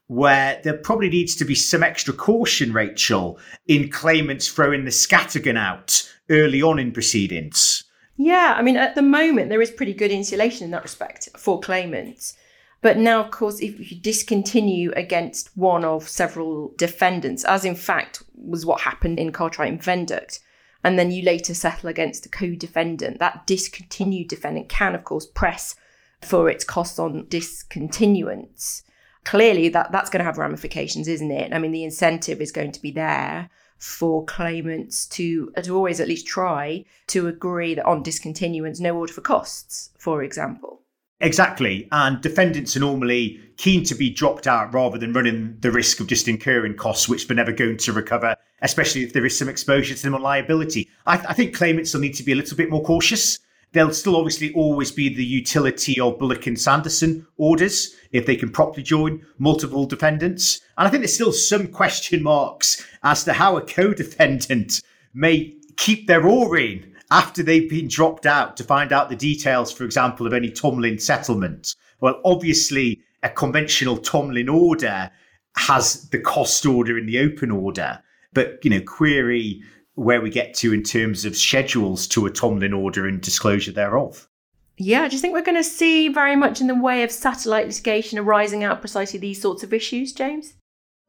where 0.07 0.59
there 0.63 0.77
probably 0.77 1.09
needs 1.09 1.35
to 1.35 1.45
be 1.45 1.55
some 1.55 1.83
extra 1.83 2.13
caution, 2.13 2.73
Rachel, 2.73 3.37
in 3.67 3.89
claimants 3.89 4.47
throwing 4.47 4.85
the 4.85 4.91
scattergun 4.91 5.57
out 5.57 6.09
early 6.29 6.61
on 6.61 6.79
in 6.79 6.91
proceedings. 6.91 7.83
Yeah, 8.21 8.53
I 8.57 8.61
mean, 8.61 8.75
at 8.75 8.95
the 8.95 9.01
moment, 9.01 9.47
there 9.47 9.61
is 9.61 9.71
pretty 9.71 9.93
good 9.93 10.11
insulation 10.11 10.65
in 10.65 10.71
that 10.71 10.83
respect 10.83 11.29
for 11.37 11.57
claimants. 11.61 12.35
But 12.81 12.97
now, 12.97 13.21
of 13.21 13.31
course, 13.31 13.61
if 13.61 13.79
you 13.79 13.97
discontinue 13.97 14.91
against 14.91 15.55
one 15.55 15.85
of 15.85 16.05
several 16.09 16.73
defendants, 16.75 17.45
as 17.45 17.63
in 17.63 17.75
fact 17.75 18.21
was 18.35 18.65
what 18.65 18.81
happened 18.81 19.19
in 19.19 19.31
Cartwright 19.31 19.71
and 19.71 19.81
Venduct, 19.81 20.41
and 20.83 20.99
then 20.99 21.11
you 21.11 21.23
later 21.23 21.53
settle 21.53 21.87
against 21.87 22.25
a 22.25 22.29
co-defendant, 22.29 23.19
that 23.19 23.47
discontinued 23.47 24.27
defendant 24.27 24.67
can, 24.67 24.95
of 24.95 25.05
course, 25.05 25.25
press 25.25 25.77
for 26.21 26.49
its 26.49 26.65
costs 26.65 26.99
on 26.99 27.25
discontinuance. 27.29 28.83
Clearly, 29.23 29.69
that, 29.69 29.93
that's 29.93 30.09
going 30.09 30.19
to 30.19 30.25
have 30.25 30.37
ramifications, 30.37 31.07
isn't 31.07 31.31
it? 31.31 31.53
I 31.53 31.57
mean, 31.57 31.71
the 31.71 31.85
incentive 31.85 32.41
is 32.41 32.51
going 32.51 32.73
to 32.73 32.81
be 32.81 32.91
there 32.91 33.49
for 33.79 34.23
claimants 34.25 35.07
to, 35.07 35.51
uh, 35.57 35.61
to 35.61 35.75
always 35.75 35.99
at 35.99 36.07
least 36.07 36.27
try 36.27 36.85
to 37.07 37.27
agree 37.27 37.73
that 37.73 37.85
on 37.85 38.03
discontinuance, 38.03 38.79
no 38.79 38.95
order 38.95 39.13
for 39.13 39.21
costs, 39.21 39.89
for 39.97 40.21
example. 40.21 40.81
Exactly. 41.21 41.87
And 41.91 42.21
defendants 42.21 42.77
are 42.77 42.81
normally 42.81 43.41
keen 43.57 43.83
to 43.85 43.95
be 43.95 44.09
dropped 44.09 44.47
out 44.47 44.73
rather 44.73 44.97
than 44.97 45.11
running 45.11 45.57
the 45.59 45.71
risk 45.71 45.99
of 45.99 46.07
just 46.07 46.27
incurring 46.27 46.75
costs, 46.75 47.09
which 47.09 47.27
they're 47.27 47.35
never 47.35 47.51
going 47.51 47.77
to 47.77 47.93
recover, 47.93 48.35
especially 48.61 49.03
if 49.03 49.11
there 49.13 49.25
is 49.25 49.37
some 49.37 49.49
exposure 49.49 49.95
to 49.95 50.01
them 50.01 50.15
on 50.15 50.21
liability. 50.21 50.89
I, 51.05 51.15
I 51.17 51.33
think 51.33 51.55
claimants 51.55 51.93
will 51.93 52.01
need 52.01 52.15
to 52.15 52.23
be 52.23 52.31
a 52.31 52.35
little 52.35 52.55
bit 52.55 52.69
more 52.69 52.83
cautious 52.83 53.39
There'll 53.71 53.93
still 53.93 54.15
obviously 54.15 54.51
always 54.53 54.91
be 54.91 55.13
the 55.13 55.23
utility 55.23 55.99
of 55.99 56.17
Bullock 56.17 56.47
and 56.47 56.59
Sanderson 56.59 57.27
orders 57.37 57.95
if 58.11 58.25
they 58.25 58.35
can 58.35 58.49
properly 58.49 58.81
join 58.81 59.25
multiple 59.37 59.85
defendants. 59.85 60.61
And 60.77 60.87
I 60.87 60.91
think 60.91 61.01
there's 61.01 61.13
still 61.13 61.31
some 61.31 61.67
question 61.67 62.23
marks 62.23 62.83
as 63.03 63.23
to 63.25 63.33
how 63.33 63.57
a 63.57 63.61
co 63.61 63.93
defendant 63.93 64.81
may 65.13 65.55
keep 65.77 66.07
their 66.07 66.25
oar 66.25 66.57
in 66.57 66.95
after 67.11 67.43
they've 67.43 67.69
been 67.69 67.87
dropped 67.87 68.25
out 68.25 68.57
to 68.57 68.63
find 68.63 68.91
out 68.91 69.09
the 69.09 69.15
details, 69.15 69.71
for 69.71 69.83
example, 69.83 70.27
of 70.27 70.33
any 70.33 70.49
Tomlin 70.49 70.99
settlement. 70.99 71.75
Well, 72.01 72.21
obviously, 72.25 73.01
a 73.23 73.29
conventional 73.29 73.97
Tomlin 73.97 74.49
order 74.49 75.11
has 75.57 76.09
the 76.09 76.19
cost 76.19 76.65
order 76.65 76.97
in 76.97 77.05
the 77.05 77.19
open 77.19 77.51
order, 77.51 78.01
but 78.33 78.63
you 78.63 78.69
know, 78.69 78.81
query 78.81 79.61
where 79.99 80.21
we 80.21 80.29
get 80.29 80.53
to 80.55 80.73
in 80.73 80.81
terms 80.81 81.25
of 81.25 81.35
schedules 81.35 82.07
to 82.07 82.25
a 82.25 82.31
Tomlin 82.31 82.73
order 82.73 83.05
and 83.05 83.19
disclosure 83.21 83.71
thereof. 83.71 84.27
Yeah, 84.77 85.07
do 85.09 85.15
you 85.15 85.21
think 85.21 85.33
we're 85.33 85.41
going 85.41 85.57
to 85.57 85.63
see 85.63 86.07
very 86.07 86.37
much 86.37 86.61
in 86.61 86.67
the 86.67 86.75
way 86.75 87.03
of 87.03 87.11
satellite 87.11 87.67
litigation 87.67 88.17
arising 88.17 88.63
out 88.63 88.79
precisely 88.79 89.19
these 89.19 89.41
sorts 89.41 89.61
of 89.61 89.73
issues, 89.73 90.13
James? 90.13 90.53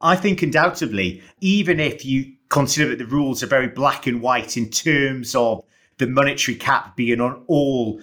I 0.01 0.17
think 0.17 0.41
undoubtedly, 0.41 1.21
even 1.39 1.79
if 1.79 2.03
you 2.03 2.33
consider 2.49 2.89
that 2.89 2.97
the 2.97 3.05
rules 3.05 3.41
are 3.41 3.47
very 3.47 3.67
black 3.67 4.07
and 4.07 4.21
white 4.21 4.57
in 4.57 4.69
terms 4.69 5.35
of 5.35 5.63
the 5.97 6.07
monetary 6.07 6.55
cap 6.55 6.97
being 6.97 7.21
on 7.21 7.43
all 7.47 8.01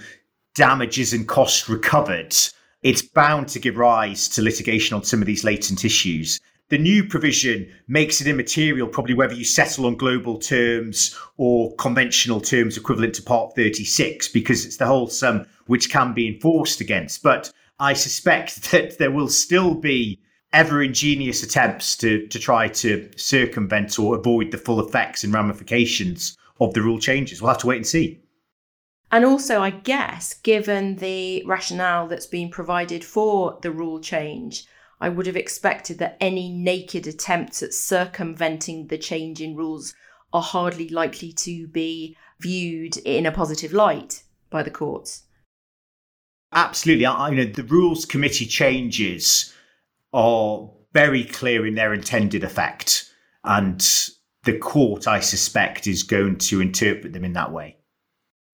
damages 0.54 1.12
and 1.12 1.28
costs 1.28 1.68
recovered, 1.68 2.34
it's 2.82 3.02
bound 3.02 3.48
to 3.48 3.58
give 3.58 3.76
rise 3.76 4.26
to 4.30 4.42
litigation 4.42 4.96
on 4.96 5.04
some 5.04 5.20
of 5.20 5.26
these 5.26 5.44
latent 5.44 5.84
issues. 5.84 6.40
The 6.70 6.78
new 6.78 7.04
provision 7.04 7.72
makes 7.86 8.20
it 8.20 8.26
immaterial, 8.26 8.88
probably 8.88 9.14
whether 9.14 9.32
you 9.32 9.44
settle 9.44 9.86
on 9.86 9.96
global 9.96 10.38
terms 10.38 11.18
or 11.38 11.74
conventional 11.76 12.42
terms 12.42 12.76
equivalent 12.76 13.14
to 13.14 13.22
Part 13.22 13.54
36, 13.56 14.28
because 14.28 14.66
it's 14.66 14.76
the 14.76 14.86
whole 14.86 15.08
sum 15.08 15.46
which 15.66 15.90
can 15.90 16.12
be 16.12 16.28
enforced 16.28 16.82
against. 16.82 17.22
But 17.22 17.50
I 17.78 17.94
suspect 17.94 18.70
that 18.70 18.98
there 18.98 19.10
will 19.10 19.28
still 19.28 19.74
be 19.74 20.20
ever 20.52 20.82
ingenious 20.82 21.42
attempts 21.42 21.96
to, 21.96 22.26
to 22.26 22.38
try 22.38 22.68
to 22.68 23.08
circumvent 23.16 23.98
or 23.98 24.16
avoid 24.16 24.50
the 24.50 24.58
full 24.58 24.86
effects 24.86 25.24
and 25.24 25.32
ramifications 25.32 26.36
of 26.60 26.74
the 26.74 26.82
rule 26.82 26.98
changes. 26.98 27.40
We'll 27.40 27.50
have 27.50 27.58
to 27.58 27.66
wait 27.66 27.76
and 27.76 27.86
see. 27.86 28.20
And 29.10 29.24
also, 29.24 29.62
I 29.62 29.70
guess, 29.70 30.34
given 30.34 30.96
the 30.96 31.42
rationale 31.46 32.08
that's 32.08 32.26
been 32.26 32.50
provided 32.50 33.04
for 33.04 33.58
the 33.62 33.70
rule 33.70 34.00
change, 34.00 34.66
I 35.00 35.08
would 35.08 35.26
have 35.26 35.36
expected 35.36 35.98
that 35.98 36.16
any 36.20 36.50
naked 36.50 37.06
attempts 37.06 37.62
at 37.62 37.72
circumventing 37.72 38.88
the 38.88 38.98
change 38.98 39.40
in 39.40 39.56
rules 39.56 39.94
are 40.32 40.42
hardly 40.42 40.88
likely 40.88 41.32
to 41.32 41.68
be 41.68 42.16
viewed 42.40 42.96
in 42.98 43.26
a 43.26 43.32
positive 43.32 43.72
light 43.72 44.22
by 44.50 44.62
the 44.62 44.70
courts. 44.70 45.24
Absolutely. 46.52 47.06
I, 47.06 47.30
you 47.30 47.36
know, 47.36 47.52
the 47.52 47.62
rules 47.62 48.04
committee 48.04 48.46
changes 48.46 49.54
are 50.12 50.70
very 50.92 51.24
clear 51.24 51.66
in 51.66 51.74
their 51.74 51.92
intended 51.92 52.42
effect. 52.42 53.12
And 53.44 53.80
the 54.44 54.58
court, 54.58 55.06
I 55.06 55.20
suspect, 55.20 55.86
is 55.86 56.02
going 56.02 56.38
to 56.38 56.60
interpret 56.60 57.12
them 57.12 57.24
in 57.24 57.34
that 57.34 57.52
way. 57.52 57.77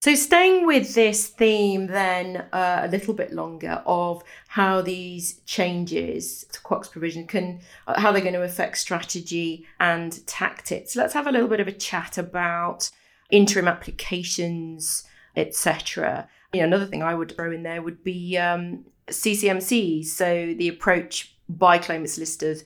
So, 0.05 0.13
staying 0.13 0.67
with 0.67 0.93
this 0.93 1.29
theme, 1.29 1.87
then 1.87 2.45
uh, 2.53 2.81
a 2.83 2.87
little 2.87 3.15
bit 3.15 3.33
longer 3.33 3.81
of 3.87 4.23
how 4.49 4.83
these 4.83 5.39
changes 5.47 6.45
to 6.51 6.59
QOCS 6.59 6.91
provision 6.91 7.25
can, 7.25 7.61
uh, 7.87 7.99
how 7.99 8.11
they're 8.11 8.21
going 8.21 8.35
to 8.35 8.43
affect 8.43 8.77
strategy 8.77 9.65
and 9.79 10.23
tactics. 10.27 10.95
Let's 10.95 11.15
have 11.15 11.25
a 11.25 11.31
little 11.31 11.47
bit 11.47 11.59
of 11.59 11.67
a 11.67 11.71
chat 11.71 12.19
about 12.19 12.91
interim 13.31 13.67
applications, 13.67 15.05
etc. 15.35 16.29
You 16.53 16.59
know, 16.59 16.67
another 16.67 16.85
thing 16.85 17.01
I 17.01 17.15
would 17.15 17.35
throw 17.35 17.51
in 17.51 17.63
there 17.63 17.81
would 17.81 18.03
be 18.03 18.37
um, 18.37 18.85
CCMCs, 19.07 20.05
so 20.05 20.53
the 20.55 20.67
approach 20.67 21.35
by 21.49 21.79
claimant 21.79 22.11
solicitors 22.11 22.63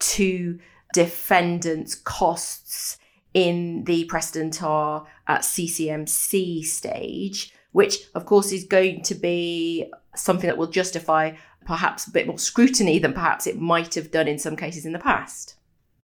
to 0.00 0.58
defendants' 0.92 1.94
costs 1.94 2.98
in 3.34 3.84
the 3.84 4.04
precedent 4.04 4.62
are 4.62 5.06
at 5.26 5.42
CCMC 5.42 6.64
stage, 6.64 7.52
which 7.72 8.08
of 8.14 8.26
course 8.26 8.52
is 8.52 8.64
going 8.64 9.02
to 9.02 9.14
be 9.14 9.90
something 10.14 10.46
that 10.46 10.58
will 10.58 10.66
justify 10.66 11.32
perhaps 11.64 12.06
a 12.06 12.10
bit 12.10 12.26
more 12.26 12.38
scrutiny 12.38 12.98
than 12.98 13.12
perhaps 13.12 13.46
it 13.46 13.58
might 13.58 13.94
have 13.94 14.10
done 14.10 14.26
in 14.26 14.38
some 14.38 14.56
cases 14.56 14.84
in 14.84 14.92
the 14.92 14.98
past. 14.98 15.56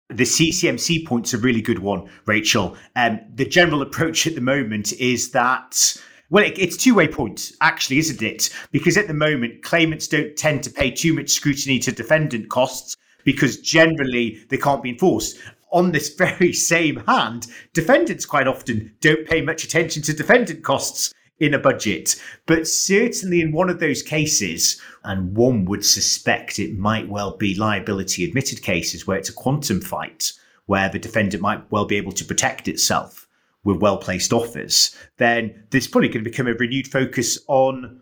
The 0.10 0.24
CCMC 0.24 1.06
point's 1.06 1.34
a 1.34 1.38
really 1.38 1.62
good 1.62 1.80
one, 1.80 2.10
Rachel. 2.26 2.76
Um, 2.96 3.22
the 3.34 3.46
general 3.46 3.82
approach 3.82 4.28
at 4.28 4.36
the 4.36 4.41
moment 4.41 4.91
is 4.93 5.32
that 5.32 5.98
well, 6.32 6.46
it, 6.46 6.58
it's 6.58 6.78
two 6.78 6.96
way 6.96 7.08
point, 7.08 7.52
actually, 7.62 8.00
isn't 8.00 8.22
it? 8.22 8.50
Because 8.72 8.98
at 8.98 9.08
the 9.08 9.13
moment, 9.13 9.63
claimants 9.63 10.08
don't 10.08 10.36
tend 10.36 10.63
to 10.63 10.69
pay 10.69 10.89
too 10.89 11.13
much 11.13 11.30
scrutiny 11.30 11.78
to 11.80 11.91
defendant 11.91 12.50
costs 12.50 12.96
because 13.26 13.60
generally 13.60 14.43
they 14.50 14.58
can't 14.58 14.82
be 14.82 14.89
enforced. 14.89 15.38
On 15.72 15.92
this 15.92 16.10
very 16.16 16.54
same 16.54 16.98
hand, 17.08 17.48
defendants 17.74 18.26
quite 18.26 18.48
often 18.48 18.94
don't 19.02 19.28
pay 19.28 19.42
much 19.42 19.64
attention 19.64 20.02
to 20.04 20.14
defendant 20.14 20.64
costs 20.64 21.14
in 21.40 21.54
a 21.54 21.60
budget. 21.60 22.16
But 22.46 22.68
certainly 22.68 23.42
in 23.42 23.52
one 23.52 23.70
of 23.70 23.80
those 23.80 24.04
cases, 24.04 24.80
and 25.04 25.36
one 25.36 25.66
would 25.66 25.84
suspect 25.84 26.60
it 26.60 26.78
might 26.78 27.10
well 27.10 27.36
be 27.36 27.56
liability 27.56 28.24
admitted 28.24 28.62
cases 28.62 29.08
where 29.08 29.18
it's 29.18 29.30
a 29.30 29.34
quantum 29.34 29.82
fight, 29.82 30.32
where 30.68 30.88
the 30.88 31.00
defendant 31.00 31.42
might 31.42 31.70
well 31.72 31.86
be 31.86 31.98
able 31.98 32.12
to 32.14 32.24
protect 32.26 32.68
itself 32.68 33.28
with 33.64 33.78
well 33.78 33.98
placed 33.98 34.34
offers, 34.34 34.96
then 35.18 35.66
there's 35.72 35.88
probably 35.88 36.10
going 36.10 36.24
to 36.24 36.30
become 36.30 36.48
a 36.48 36.54
renewed 36.54 36.88
focus 36.88 37.40
on 37.48 38.02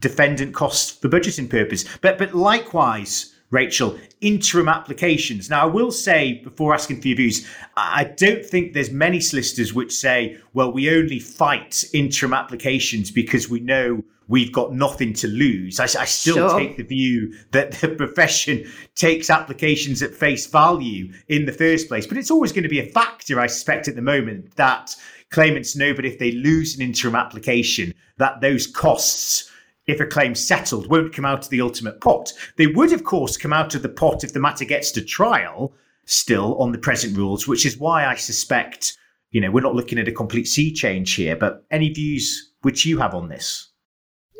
defendant 0.00 0.54
costs 0.54 0.90
for 0.90 1.08
budgeting 1.08 1.48
purpose. 1.48 1.84
But 2.00 2.18
but 2.18 2.34
likewise, 2.34 3.34
Rachel, 3.52 3.98
interim 4.22 4.66
applications. 4.66 5.50
Now, 5.50 5.62
I 5.62 5.66
will 5.66 5.92
say 5.92 6.40
before 6.42 6.72
asking 6.72 7.02
for 7.02 7.08
your 7.08 7.18
views, 7.18 7.46
I 7.76 8.04
don't 8.16 8.44
think 8.44 8.72
there's 8.72 8.90
many 8.90 9.20
solicitors 9.20 9.74
which 9.74 9.92
say, 9.92 10.38
well, 10.54 10.72
we 10.72 10.90
only 10.90 11.18
fight 11.18 11.84
interim 11.92 12.32
applications 12.32 13.10
because 13.10 13.50
we 13.50 13.60
know 13.60 14.02
we've 14.26 14.52
got 14.52 14.72
nothing 14.72 15.12
to 15.12 15.28
lose. 15.28 15.78
I, 15.78 15.84
I 15.84 16.06
still 16.06 16.48
sure. 16.48 16.58
take 16.58 16.78
the 16.78 16.82
view 16.82 17.34
that 17.50 17.72
the 17.72 17.88
profession 17.96 18.64
takes 18.94 19.28
applications 19.28 20.02
at 20.02 20.14
face 20.14 20.46
value 20.46 21.12
in 21.28 21.44
the 21.44 21.52
first 21.52 21.88
place. 21.88 22.06
But 22.06 22.16
it's 22.16 22.30
always 22.30 22.52
going 22.52 22.62
to 22.62 22.70
be 22.70 22.80
a 22.80 22.86
factor, 22.86 23.38
I 23.38 23.48
suspect, 23.48 23.86
at 23.86 23.96
the 23.96 24.02
moment 24.02 24.56
that 24.56 24.96
claimants 25.28 25.76
know 25.76 25.92
that 25.92 26.06
if 26.06 26.18
they 26.18 26.32
lose 26.32 26.74
an 26.74 26.80
interim 26.80 27.14
application, 27.14 27.92
that 28.16 28.40
those 28.40 28.66
costs 28.66 29.51
if 29.86 30.00
a 30.00 30.06
claim 30.06 30.34
settled, 30.34 30.88
won't 30.88 31.12
come 31.12 31.24
out 31.24 31.44
of 31.44 31.50
the 31.50 31.60
ultimate 31.60 32.00
pot. 32.00 32.32
They 32.56 32.66
would, 32.66 32.92
of 32.92 33.04
course, 33.04 33.36
come 33.36 33.52
out 33.52 33.74
of 33.74 33.82
the 33.82 33.88
pot 33.88 34.24
if 34.24 34.32
the 34.32 34.40
matter 34.40 34.64
gets 34.64 34.92
to 34.92 35.04
trial, 35.04 35.74
still 36.04 36.56
on 36.58 36.72
the 36.72 36.78
present 36.78 37.16
rules, 37.16 37.48
which 37.48 37.66
is 37.66 37.78
why 37.78 38.06
I 38.06 38.14
suspect, 38.14 38.96
you 39.30 39.40
know, 39.40 39.50
we're 39.50 39.60
not 39.60 39.74
looking 39.74 39.98
at 39.98 40.08
a 40.08 40.12
complete 40.12 40.46
sea 40.46 40.72
change 40.72 41.14
here. 41.14 41.36
But 41.36 41.64
any 41.70 41.88
views 41.90 42.52
which 42.62 42.86
you 42.86 42.98
have 42.98 43.14
on 43.14 43.28
this? 43.28 43.70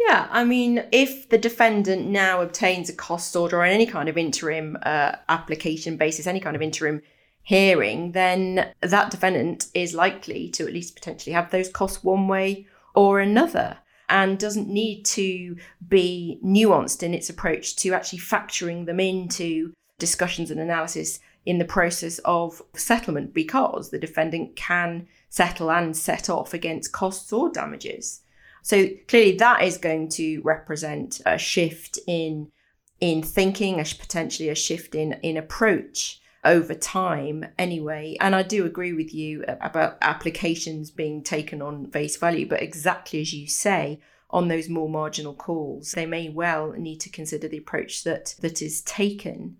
Yeah, 0.07 0.27
I 0.31 0.45
mean, 0.45 0.85
if 0.91 1.29
the 1.29 1.39
defendant 1.39 2.07
now 2.07 2.41
obtains 2.41 2.89
a 2.89 2.95
cost 2.95 3.35
order 3.37 3.63
on 3.63 3.69
any 3.69 3.87
kind 3.87 4.09
of 4.09 4.19
interim 4.19 4.77
uh, 4.83 5.17
application 5.29 5.97
basis, 5.97 6.27
any 6.27 6.41
kind 6.41 6.57
of 6.57 6.63
interim 6.63 7.03
hearing, 7.43 8.13
then 8.13 8.73
that 8.81 9.11
defendant 9.11 9.67
is 9.75 9.95
likely 9.95 10.49
to 10.51 10.67
at 10.67 10.73
least 10.73 10.95
potentially 10.95 11.33
have 11.33 11.51
those 11.51 11.69
costs 11.69 12.05
one 12.05 12.29
way 12.29 12.67
or 12.95 13.21
another 13.21 13.79
and 14.13 14.39
doesn't 14.39 14.69
need 14.69 15.05
to 15.05 15.57
be 15.89 16.39
nuanced 16.45 17.03
in 17.03 17.15
its 17.15 17.31
approach 17.31 17.75
to 17.77 17.95
actually 17.95 18.19
factoring 18.19 18.85
them 18.87 19.01
into 19.01 19.73
discussions 19.99 20.51
and 20.51 20.61
analysis 20.61 21.19
in 21.47 21.59
the 21.59 21.65
process 21.65 22.21
of 22.25 22.63
settlement 22.75 23.33
because 23.35 23.91
the 23.91 23.99
defendant 23.99 24.55
can 24.55 25.09
settle 25.31 25.71
and 25.71 25.97
set 25.97 26.29
off 26.29 26.53
against 26.55 26.93
costs 26.93 27.33
or 27.33 27.51
damages. 27.51 28.21
So 28.63 28.87
clearly 29.09 29.37
that 29.39 29.63
is 29.63 29.79
going 29.79 30.11
to 30.11 30.41
represent 30.43 31.21
a 31.27 31.39
shift 31.39 31.99
in 32.07 32.53
in 33.01 33.21
thinking, 33.21 33.81
a, 33.81 33.85
potentially 33.85 34.49
a 34.49 34.55
shift 34.55 34.95
in 34.95 35.15
in 35.23 35.37
approach 35.37 36.21
over 36.45 36.75
time 36.75 37.47
anyway. 37.59 38.17
And 38.21 38.35
I 38.35 38.43
do 38.43 38.65
agree 38.65 38.93
with 38.93 39.15
you 39.15 39.45
about 39.61 39.99
applications 40.01 40.91
being 40.91 41.23
taken 41.23 41.63
on 41.63 41.91
face 41.91 42.17
value, 42.17 42.49
but 42.49 42.63
exactly 42.63 43.21
as 43.21 43.33
you 43.33 43.47
say, 43.47 44.01
on 44.31 44.49
those 44.49 44.69
more 44.69 44.89
marginal 44.89 45.35
calls, 45.35 45.93
they 45.93 46.07
may 46.07 46.29
well 46.29 46.73
need 46.73 47.01
to 47.01 47.11
consider 47.11 47.49
the 47.49 47.59
approach 47.59 48.03
that 48.05 48.35
that 48.41 48.63
is 48.63 48.81
taken. 48.83 49.57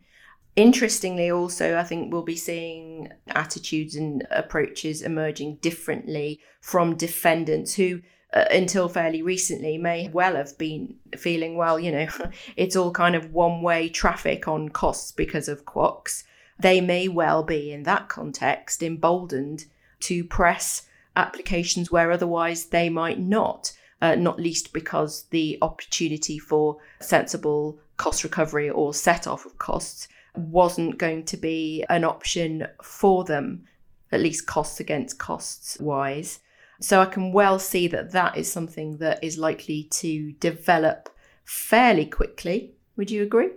Interestingly, 0.57 1.31
also, 1.31 1.79
I 1.79 1.85
think 1.85 2.13
we'll 2.13 2.23
be 2.23 2.37
seeing 2.37 3.11
attitudes 3.29 3.95
and 3.97 4.27
approaches 4.31 5.03
emerging 5.03 5.57
differently 5.57 6.41
from 6.61 6.97
defendants 6.97 7.75
who 7.75 8.01
uh, 8.35 8.45
until 8.51 8.89
fairly 8.89 9.21
recently 9.21 9.77
may 9.77 10.09
well 10.09 10.37
have 10.37 10.57
been 10.57 10.95
feeling, 11.17 11.57
well, 11.57 11.79
you 11.79 11.93
know, 11.93 12.07
it's 12.57 12.77
all 12.77 12.91
kind 12.91 13.15
of 13.15 13.33
one 13.33 13.61
way 13.61 13.91
traffic 13.91 14.49
on 14.49 14.71
costs 14.71 15.13
because 15.13 15.49
of 15.49 15.67
QOCS 15.67 16.25
they 16.63 16.81
may 16.81 17.09
well 17.09 17.43
be, 17.43 17.73
in 17.73 17.83
that 17.83 18.09
context, 18.09 18.83
emboldened 18.83 19.67
to 20.01 20.25
press 20.25 20.87
applications 21.15 21.93
where 21.93 22.11
otherwise 22.11 22.67
they 22.67 22.89
might 22.89 23.19
not. 23.19 23.73
uh, 24.03 24.17
not 24.17 24.39
least 24.39 24.73
because 24.73 25.23
the 25.31 25.57
opportunity 25.63 26.39
for 26.39 26.77
sensible 27.01 27.79
cost 27.97 28.25
recovery 28.25 28.69
or 28.69 28.93
set 28.93 29.27
off 29.29 29.47
of 29.47 29.57
costs 29.59 30.09
wasn't 30.35 30.99
going 30.99 31.25
to 31.25 31.37
be 31.37 31.85
an 31.89 32.03
option 32.03 32.67
for 32.83 33.25
them, 33.25 33.65
at 34.11 34.21
least 34.21 34.47
costs 34.47 34.81
against 34.81 35.19
costs 35.19 35.79
wise. 35.79 36.41
So 36.81 37.01
I 37.01 37.05
can 37.05 37.33
well 37.33 37.61
see 37.61 37.87
that 37.89 38.11
that 38.11 38.37
is 38.37 38.51
something 38.51 38.97
that 38.97 39.23
is 39.23 39.39
likely 39.39 39.85
to 39.85 40.33
develop 40.33 41.09
fairly 41.45 42.07
quickly. 42.07 42.75
Would 42.97 43.11
you 43.11 43.23
agree? 43.23 43.51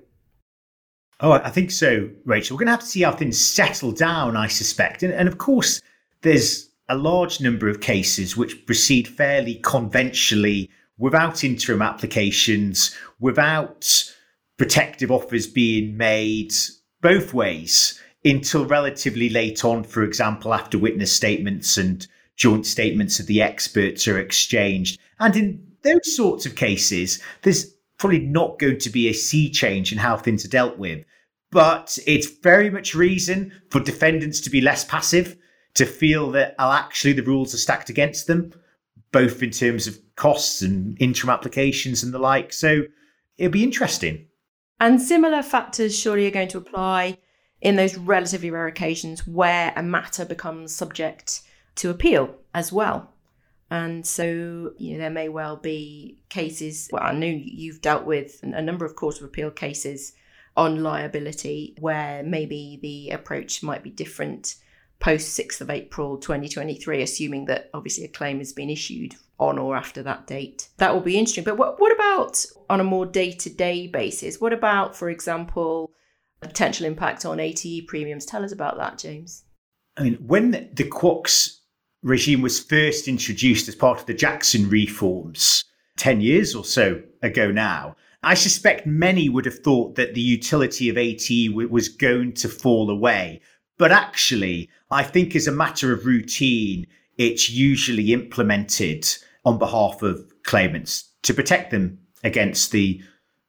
Oh, 1.21 1.31
I 1.31 1.49
think 1.49 1.71
so, 1.71 2.09
Rachel. 2.25 2.55
We're 2.55 2.65
going 2.65 2.67
to 2.67 2.71
have 2.71 2.81
to 2.81 2.85
see 2.85 3.03
how 3.03 3.13
things 3.13 3.39
settle 3.39 3.91
down, 3.91 4.35
I 4.35 4.47
suspect. 4.47 5.01
And, 5.01 5.13
and 5.13 5.27
of 5.27 5.37
course, 5.37 5.81
there's 6.21 6.69
a 6.89 6.97
large 6.97 7.39
number 7.39 7.69
of 7.69 7.81
cases 7.81 8.35
which 8.35 8.65
proceed 8.65 9.07
fairly 9.07 9.55
conventionally 9.55 10.69
without 10.97 11.43
interim 11.43 11.81
applications, 11.81 12.95
without 13.19 14.11
protective 14.57 15.11
offers 15.11 15.47
being 15.47 15.97
made 15.97 16.53
both 17.01 17.33
ways 17.33 18.01
until 18.23 18.65
relatively 18.65 19.29
late 19.29 19.63
on, 19.63 19.83
for 19.83 20.03
example, 20.03 20.53
after 20.53 20.77
witness 20.77 21.15
statements 21.15 21.77
and 21.77 22.07
joint 22.35 22.65
statements 22.65 23.19
of 23.19 23.27
the 23.27 23.41
experts 23.41 24.07
are 24.07 24.19
exchanged. 24.19 24.99
And 25.19 25.35
in 25.35 25.67
those 25.83 26.15
sorts 26.15 26.45
of 26.45 26.55
cases, 26.55 27.21
there's 27.43 27.74
probably 27.97 28.19
not 28.19 28.59
going 28.59 28.77
to 28.79 28.89
be 28.89 29.07
a 29.07 29.13
sea 29.13 29.49
change 29.49 29.91
in 29.91 29.97
how 29.97 30.17
things 30.17 30.45
are 30.45 30.49
dealt 30.49 30.77
with. 30.77 31.03
But 31.51 31.97
it's 32.05 32.29
very 32.41 32.69
much 32.69 32.95
reason 32.95 33.51
for 33.69 33.79
defendants 33.79 34.41
to 34.41 34.49
be 34.49 34.61
less 34.61 34.83
passive, 34.83 35.37
to 35.75 35.85
feel 35.85 36.31
that 36.31 36.55
oh, 36.59 36.71
actually 36.71 37.13
the 37.13 37.23
rules 37.23 37.53
are 37.53 37.57
stacked 37.57 37.89
against 37.89 38.27
them, 38.27 38.51
both 39.11 39.41
in 39.43 39.51
terms 39.51 39.87
of 39.87 39.99
costs 40.15 40.61
and 40.61 40.97
interim 40.99 41.29
applications 41.29 42.03
and 42.03 42.13
the 42.13 42.19
like. 42.19 42.51
So 42.51 42.83
it'll 43.37 43.51
be 43.51 43.63
interesting. 43.63 44.27
And 44.79 45.01
similar 45.01 45.41
factors 45.41 45.97
surely 45.97 46.27
are 46.27 46.31
going 46.31 46.49
to 46.49 46.57
apply 46.57 47.17
in 47.61 47.77
those 47.77 47.97
relatively 47.97 48.51
rare 48.51 48.67
occasions 48.67 49.25
where 49.25 49.73
a 49.75 49.83
matter 49.83 50.25
becomes 50.25 50.75
subject 50.75 51.41
to 51.75 51.89
appeal 51.89 52.35
as 52.53 52.71
well. 52.71 53.14
And 53.71 54.05
so, 54.05 54.73
you 54.77 54.93
know, 54.93 54.99
there 54.99 55.09
may 55.09 55.29
well 55.29 55.57
be 55.57 56.19
cases. 56.29 56.89
Well, 56.91 57.03
I 57.03 57.13
know 57.13 57.27
you've 57.27 57.81
dealt 57.81 58.05
with 58.05 58.39
a 58.43 58.61
number 58.61 58.85
of 58.85 58.95
Court 58.95 59.17
of 59.17 59.23
Appeal 59.23 59.51
cases 59.51 60.13
on 60.55 60.83
liability 60.83 61.75
where 61.79 62.23
maybe 62.23 62.79
the 62.81 63.09
approach 63.09 63.63
might 63.63 63.83
be 63.83 63.89
different 63.89 64.55
post 64.99 65.37
6th 65.37 65.61
of 65.61 65.69
April 65.69 66.17
2023, 66.17 67.01
assuming 67.01 67.45
that 67.45 67.69
obviously 67.73 68.05
a 68.05 68.09
claim 68.09 68.37
has 68.37 68.53
been 68.53 68.69
issued 68.69 69.15
on 69.39 69.57
or 69.57 69.75
after 69.75 70.01
that 70.03 70.27
date. 70.27 70.69
That 70.77 70.93
will 70.93 71.01
be 71.01 71.17
interesting. 71.17 71.43
But 71.43 71.57
what, 71.57 71.79
what 71.79 71.93
about 71.93 72.45
on 72.69 72.79
a 72.79 72.85
more 72.85 73.05
day 73.05 73.31
to 73.31 73.49
day 73.49 73.87
basis? 73.87 74.39
What 74.39 74.53
about, 74.53 74.95
for 74.95 75.09
example, 75.09 75.91
a 76.41 76.47
potential 76.47 76.85
impact 76.85 77.25
on 77.25 77.39
ATE 77.39 77.87
premiums? 77.87 78.25
Tell 78.25 78.45
us 78.45 78.53
about 78.53 78.77
that, 78.77 78.97
James. 78.97 79.43
I 79.97 80.03
mean, 80.03 80.15
when 80.15 80.51
the 80.51 80.83
QOCS 80.83 81.59
regime 82.05 82.39
was 82.39 82.59
first 82.59 83.07
introduced 83.07 83.67
as 83.67 83.73
part 83.73 83.99
of 83.99 84.05
the 84.05 84.13
Jackson 84.13 84.69
reforms 84.69 85.65
10 85.97 86.21
years 86.21 86.53
or 86.53 86.63
so 86.63 87.01
ago 87.23 87.49
now, 87.51 87.95
I 88.21 88.35
suspect 88.35 88.85
many 88.85 89.27
would 89.27 89.45
have 89.45 89.59
thought 89.59 89.95
that 89.95 90.13
the 90.13 90.21
utility 90.21 90.87
of 90.87 90.97
ATE 90.97 91.51
was 91.53 91.89
going 91.89 92.33
to 92.33 92.47
fall 92.47 92.91
away. 92.91 93.41
But 93.79 93.91
actually, 93.91 94.69
I 94.91 95.01
think 95.01 95.35
as 95.35 95.47
a 95.47 95.51
matter 95.51 95.91
of 95.91 96.05
routine, 96.05 96.85
it's 97.17 97.49
usually 97.49 98.13
implemented 98.13 99.07
on 99.43 99.57
behalf 99.57 100.03
of 100.03 100.31
claimants 100.43 101.09
to 101.23 101.33
protect 101.33 101.71
them 101.71 101.97
against 102.23 102.71
the 102.71 103.01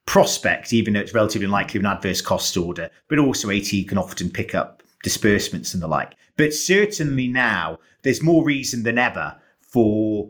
prospect, 0.07 0.73
even 0.73 0.95
though 0.95 1.01
it's 1.01 1.15
relatively 1.15 1.45
unlikely 1.45 1.79
of 1.79 1.85
an 1.85 1.93
adverse 1.93 2.23
cost 2.23 2.57
order, 2.57 2.89
but 3.09 3.19
also 3.19 3.51
ATE 3.51 3.87
can 3.87 3.99
often 3.99 4.31
pick 4.31 4.55
up 4.55 4.83
disbursements 5.03 5.75
and 5.75 5.83
the 5.83 5.89
like. 5.89 6.15
But 6.37 6.55
certainly 6.55 7.29
now, 7.29 7.79
there's 8.07 8.23
more 8.23 8.45
reason 8.45 8.83
than 8.83 8.99
ever 8.99 9.37
for 9.61 10.29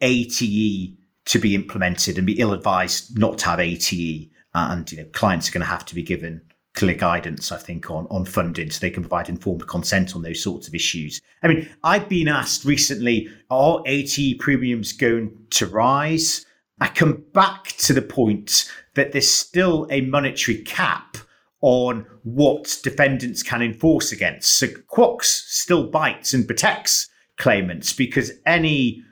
ATE 0.00 0.96
to 1.26 1.38
be 1.40 1.54
implemented 1.54 2.18
and 2.18 2.26
be 2.26 2.38
ill 2.38 2.52
advised 2.52 3.18
not 3.18 3.38
to 3.38 3.46
have 3.46 3.60
ATE. 3.60 4.30
And 4.54 4.90
you 4.90 4.98
know, 4.98 5.08
clients 5.12 5.48
are 5.48 5.52
going 5.52 5.62
to 5.62 5.66
have 5.66 5.84
to 5.86 5.94
be 5.94 6.02
given 6.02 6.40
clear 6.74 6.94
guidance, 6.94 7.50
I 7.50 7.56
think, 7.56 7.90
on, 7.90 8.06
on 8.10 8.24
funding 8.24 8.70
so 8.70 8.78
they 8.80 8.90
can 8.90 9.02
provide 9.02 9.28
informed 9.28 9.66
consent 9.66 10.14
on 10.14 10.22
those 10.22 10.42
sorts 10.42 10.68
of 10.68 10.74
issues. 10.74 11.20
I 11.42 11.48
mean, 11.48 11.68
I've 11.82 12.08
been 12.08 12.28
asked 12.28 12.64
recently, 12.64 13.28
are 13.50 13.82
ATE 13.86 14.38
premiums 14.38 14.92
going 14.92 15.36
to 15.50 15.66
rise? 15.66 16.46
I 16.80 16.88
come 16.88 17.24
back 17.32 17.68
to 17.78 17.92
the 17.92 18.02
point 18.02 18.70
that 18.94 19.12
there's 19.12 19.30
still 19.30 19.86
a 19.90 20.02
monetary 20.02 20.58
cap 20.58 21.16
on 21.62 22.06
what 22.22 22.78
defendants 22.82 23.42
can 23.42 23.62
enforce 23.62 24.12
against. 24.12 24.52
So 24.52 24.66
QOCS 24.66 25.24
still 25.24 25.88
bites 25.88 26.34
and 26.34 26.46
protects 26.46 27.08
claimants 27.36 27.92
because 27.92 28.32
any 28.44 29.02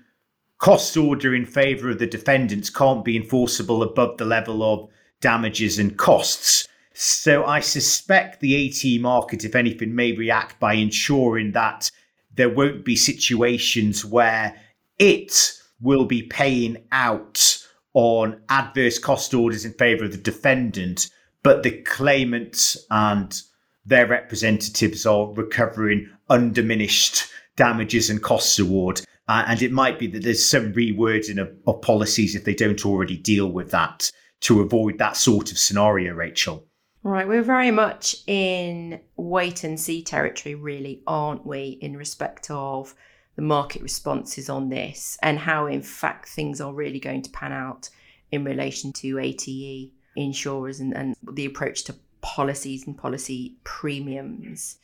cost 0.59 0.97
order 0.97 1.35
in 1.35 1.45
favour 1.45 1.91
of 1.91 1.99
the 1.99 2.07
defendants 2.07 2.71
can't 2.71 3.05
be 3.05 3.17
enforceable 3.17 3.83
above 3.83 4.17
the 4.17 4.25
level 4.25 4.63
of 4.63 4.89
damages 5.21 5.79
and 5.79 5.97
costs. 5.99 6.67
So 6.95 7.45
I 7.45 7.61
suspect 7.61 8.41
the 8.41 8.69
AT 8.69 9.01
market, 9.01 9.45
if 9.45 9.55
anything, 9.55 9.95
may 9.95 10.13
react 10.13 10.59
by 10.61 10.75
ensuring 10.75 11.53
that 11.53 11.91
there 12.35 12.49
won't 12.49 12.85
be 12.85 12.97
situations 12.97 14.05
where 14.05 14.57
it 14.99 15.53
will 15.81 16.05
be 16.05 16.23
paying 16.23 16.77
out 16.93 17.59
on 17.95 18.41
adverse 18.49 18.99
cost 18.99 19.35
orders 19.35 19.65
in 19.65 19.73
favour 19.73 20.05
of 20.05 20.13
the 20.13 20.19
defendant, 20.19 21.11
but 21.43 21.63
the 21.63 21.83
claimants 21.83 22.77
and 22.91 23.43
their 23.87 24.07
representatives 24.07 25.05
are 25.05 25.33
recovering 25.33 26.09
undiminished 26.29 27.27
damages 27.57 28.11
and 28.11 28.23
costs 28.23 28.59
award. 28.59 29.01
Uh, 29.27 29.45
and 29.47 29.63
it 29.63 29.73
might 29.73 29.99
be 29.99 30.07
that 30.09 30.23
there's 30.23 30.45
some 30.45 30.73
rewording 30.75 31.41
of, 31.41 31.51
of 31.67 31.81
policies 31.81 32.35
if 32.35 32.45
they 32.45 32.55
don't 32.55 32.85
already 32.85 33.17
deal 33.17 33.51
with 33.51 33.71
that 33.71 34.11
to 34.41 34.61
avoid 34.61 34.99
that 34.99 35.17
sort 35.17 35.51
of 35.51 35.59
scenario, 35.59 36.13
Rachel. 36.13 36.67
Right, 37.03 37.29
we're 37.29 37.43
very 37.43 37.71
much 37.71 38.17
in 38.27 39.01
wait 39.17 39.65
and 39.65 39.79
see 39.79 40.03
territory, 40.03 40.55
really, 40.55 41.03
aren't 41.07 41.47
we, 41.47 41.79
in 41.81 41.97
respect 41.97 42.51
of 42.51 42.95
the 43.37 43.43
market 43.43 43.83
responses 43.83 44.49
on 44.49 44.69
this 44.69 45.19
and 45.23 45.39
how, 45.39 45.67
in 45.67 45.83
fact, 45.83 46.29
things 46.29 46.61
are 46.61 46.73
really 46.73 47.01
going 47.01 47.23
to 47.23 47.31
pan 47.31 47.53
out 47.53 47.91
in 48.31 48.45
relation 48.45 48.93
to 48.93 49.19
ATE 49.19 49.91
insurers 50.17 50.81
and, 50.81 50.95
and 50.95 51.17
the 51.33 51.45
approach 51.45 51.85
to 51.85 51.95
policies 52.21 52.87
and 52.87 52.97
policy 52.97 53.57
premiums. 53.65 54.79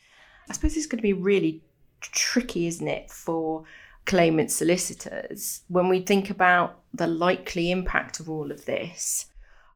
I 0.49 0.53
suppose 0.53 0.75
it's 0.75 0.85
going 0.85 0.99
to 0.99 1.03
be 1.03 1.13
really 1.13 1.63
tricky, 2.01 2.67
isn't 2.67 2.87
it, 2.87 3.09
for 3.09 3.63
claimant 4.05 4.51
solicitors 4.51 5.61
when 5.67 5.87
we 5.87 6.01
think 6.01 6.29
about 6.29 6.79
the 6.93 7.07
likely 7.07 7.71
impact 7.71 8.19
of 8.19 8.29
all 8.29 8.51
of 8.51 8.65
this 8.65 9.27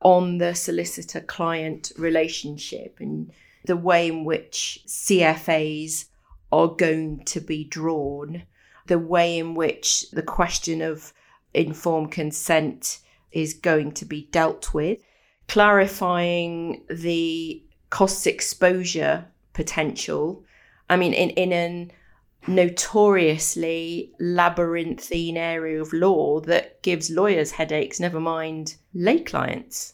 on 0.01 0.39
the 0.39 0.53
solicitor 0.53 1.21
client 1.21 1.91
relationship 1.97 2.97
and 2.99 3.31
the 3.65 3.77
way 3.77 4.07
in 4.07 4.23
which 4.23 4.81
CFAs 4.87 6.05
are 6.51 6.67
going 6.67 7.23
to 7.25 7.39
be 7.39 7.63
drawn, 7.63 8.43
the 8.87 8.99
way 8.99 9.37
in 9.37 9.55
which 9.55 10.09
the 10.11 10.21
question 10.21 10.81
of 10.81 11.13
informed 11.53 12.11
consent 12.11 12.99
is 13.31 13.53
going 13.53 13.91
to 13.93 14.05
be 14.05 14.27
dealt 14.31 14.73
with, 14.73 14.99
clarifying 15.47 16.83
the 16.89 17.63
cost 17.89 18.27
exposure 18.27 19.25
potential. 19.53 20.43
I 20.89 20.97
mean, 20.97 21.13
in, 21.13 21.31
in 21.31 21.51
an 21.51 21.91
notoriously 22.47 24.13
labyrinthine 24.19 25.37
area 25.37 25.81
of 25.81 25.93
law 25.93 26.39
that 26.41 26.81
gives 26.83 27.09
lawyers 27.09 27.51
headaches, 27.51 27.99
never 27.99 28.19
mind 28.19 28.75
lay 28.93 29.19
clients. 29.19 29.93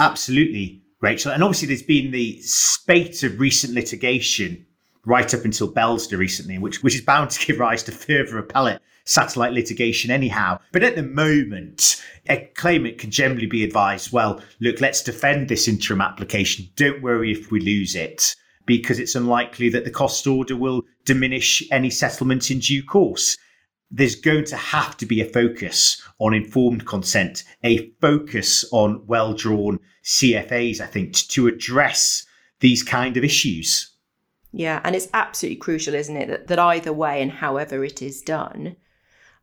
Absolutely, 0.00 0.82
Rachel. 1.00 1.32
And 1.32 1.42
obviously, 1.42 1.68
there's 1.68 1.82
been 1.82 2.10
the 2.10 2.40
spate 2.40 3.22
of 3.22 3.38
recent 3.38 3.74
litigation 3.74 4.66
right 5.04 5.32
up 5.32 5.44
until 5.44 5.72
Belsner 5.72 6.18
recently, 6.18 6.58
which, 6.58 6.82
which 6.82 6.94
is 6.94 7.00
bound 7.00 7.30
to 7.30 7.46
give 7.46 7.58
rise 7.58 7.82
to 7.84 7.92
further 7.92 8.38
appellate 8.38 8.80
satellite 9.04 9.52
litigation 9.52 10.10
anyhow. 10.10 10.58
But 10.72 10.82
at 10.82 10.94
the 10.94 11.02
moment, 11.02 12.02
a 12.28 12.50
claimant 12.54 12.98
can 12.98 13.10
generally 13.10 13.46
be 13.46 13.64
advised, 13.64 14.12
well, 14.12 14.40
look, 14.60 14.80
let's 14.80 15.02
defend 15.02 15.48
this 15.48 15.68
interim 15.68 16.00
application. 16.00 16.68
Don't 16.76 17.02
worry 17.02 17.32
if 17.32 17.50
we 17.50 17.60
lose 17.60 17.94
it, 17.94 18.36
because 18.66 18.98
it's 18.98 19.14
unlikely 19.14 19.68
that 19.70 19.84
the 19.84 19.90
cost 19.90 20.26
order 20.26 20.56
will 20.56 20.82
diminish 21.04 21.62
any 21.70 21.90
settlement 21.90 22.50
in 22.50 22.58
due 22.58 22.84
course 22.84 23.36
there's 23.90 24.14
going 24.14 24.44
to 24.44 24.56
have 24.56 24.96
to 24.98 25.06
be 25.06 25.20
a 25.20 25.24
focus 25.24 26.00
on 26.18 26.32
informed 26.32 26.86
consent, 26.86 27.42
a 27.64 27.90
focus 28.00 28.64
on 28.70 29.04
well 29.06 29.34
drawn 29.34 29.80
CFAs, 30.04 30.80
I 30.80 30.86
think, 30.86 31.14
to 31.14 31.48
address 31.48 32.24
these 32.60 32.82
kind 32.82 33.16
of 33.16 33.24
issues. 33.24 33.92
Yeah, 34.52 34.80
and 34.84 34.94
it's 34.94 35.08
absolutely 35.12 35.56
crucial, 35.56 35.94
isn't 35.94 36.16
it, 36.16 36.28
that, 36.28 36.46
that 36.48 36.58
either 36.58 36.92
way 36.92 37.22
and 37.22 37.32
however 37.32 37.84
it 37.84 38.02
is 38.02 38.22
done, 38.22 38.76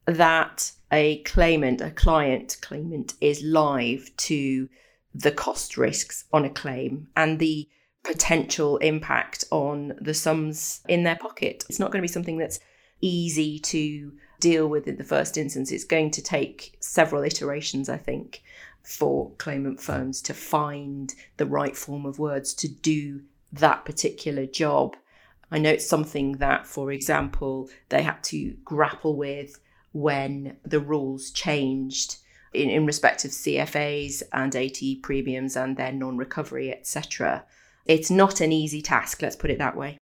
that 0.06 0.72
a 0.92 1.20
claimant, 1.24 1.82
a 1.82 1.92
client 1.92 2.58
claimant, 2.62 3.14
is 3.20 3.42
live 3.42 4.10
to 4.18 4.70
the 5.14 5.32
cost 5.32 5.78
risks 5.78 6.26
on 6.32 6.46
a 6.46 6.50
claim 6.50 7.08
and 7.16 7.40
the 7.40 7.68
potential 8.08 8.78
impact 8.78 9.44
on 9.52 9.94
the 10.00 10.14
sums 10.14 10.80
in 10.88 11.04
their 11.04 11.18
pocket. 11.18 11.66
It's 11.70 11.80
not 11.80 11.92
going 11.92 12.00
to 12.00 12.08
be 12.08 12.12
something 12.14 12.38
that's 12.38 12.62
easy 13.02 13.60
to 13.60 14.14
deal 14.40 14.68
with 14.68 14.88
in 14.88 14.96
the 14.96 15.04
first 15.04 15.38
instance. 15.38 15.72
It's 15.72 15.84
going 15.84 16.12
to 16.12 16.22
take 16.22 16.78
several 16.80 17.24
iterations, 17.24 17.90
I 17.90 17.98
think, 17.98 18.42
for 18.82 19.32
claimant 19.38 19.82
firms 19.82 20.22
to 20.22 20.34
find 20.34 21.14
the 21.36 21.46
right 21.46 21.76
form 21.76 22.06
of 22.06 22.18
words 22.18 22.54
to 22.56 22.70
do 22.70 23.24
that 23.52 23.84
particular 23.84 24.46
job. 24.46 24.96
I 25.52 25.60
know 25.60 25.72
it's 25.72 25.90
something 25.90 26.38
that, 26.38 26.66
for 26.66 26.94
example, 26.94 27.70
they 27.90 28.04
had 28.04 28.24
to 28.26 28.56
grapple 28.64 29.18
with 29.18 29.60
when 29.92 30.56
the 30.64 30.80
rules 30.80 31.30
changed 31.32 32.18
in, 32.54 32.70
in 32.70 32.86
respect 32.86 33.26
of 33.26 33.32
CFAs 33.32 34.24
and 34.32 34.56
AT 34.56 35.02
premiums 35.02 35.58
and 35.58 35.76
their 35.76 35.92
non 35.92 36.16
recovery, 36.16 36.72
etc. 36.72 37.46
It's 37.88 38.12
not 38.12 38.42
an 38.42 38.52
easy 38.52 38.82
task, 38.82 39.22
let's 39.22 39.36
put 39.36 39.50
it 39.50 39.58
that 39.60 39.76
way. 39.76 39.98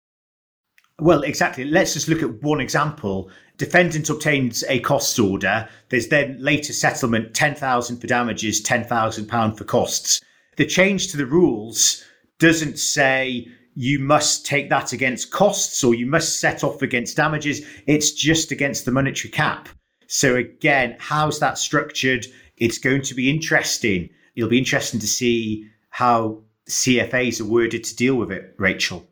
Well, 1.01 1.23
exactly. 1.23 1.65
Let's 1.65 1.95
just 1.95 2.09
look 2.09 2.23
at 2.23 2.43
one 2.43 2.61
example. 2.61 3.31
Defendant 3.57 4.11
obtains 4.11 4.63
a 4.69 4.81
costs 4.81 5.19
order. 5.19 5.67
There's 5.89 6.09
then 6.09 6.37
later 6.39 6.75
settlement, 6.75 7.33
10,000 7.33 7.99
for 7.99 8.07
damages, 8.07 8.61
10,000 8.61 9.27
pound 9.27 9.57
for 9.57 9.65
costs. 9.65 10.21
The 10.57 10.67
change 10.67 11.09
to 11.09 11.17
the 11.17 11.25
rules 11.25 12.05
doesn't 12.39 12.79
say 12.79 13.49
you 13.75 13.99
must 13.99 14.45
take 14.45 14.69
that 14.69 14.93
against 14.93 15.31
costs 15.31 15.83
or 15.83 15.95
you 15.95 16.05
must 16.05 16.39
set 16.39 16.63
off 16.63 16.83
against 16.83 17.17
damages. 17.17 17.63
It's 17.87 18.13
just 18.13 18.53
against 18.53 18.85
the 18.85 18.93
monetary 18.93 19.31
cap. 19.31 19.71
So 20.07 20.37
again, 20.37 20.97
how's 20.99 21.39
that 21.39 21.57
structured? 21.57 22.27
It's 22.59 22.79
going 22.79 23.03
to 23.03 23.15
be 23.15 23.31
interesting. 23.31 24.11
It'll 24.37 24.51
be 24.51 24.59
interesting 24.59 25.01
to 25.01 25.07
see 25.07 25.67
how 25.89 26.43
CFAs 26.71 27.41
are 27.41 27.45
worded 27.45 27.85
to 27.85 27.97
deal 27.97 28.15
with 28.15 28.31
it, 28.31 28.55
Rachel. 28.59 29.07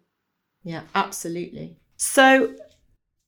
Yeah, 0.63 0.83
absolutely. 0.95 1.77
So, 1.97 2.55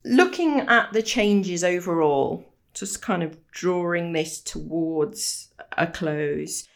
looking 0.04 0.60
at 0.60 0.92
the 0.92 1.02
changes 1.02 1.64
overall, 1.64 2.44
just 2.72 3.02
kind 3.02 3.22
of 3.22 3.36
drawing 3.50 4.12
this 4.12 4.40
towards 4.40 5.48
a 5.76 5.86
close, 5.86 6.68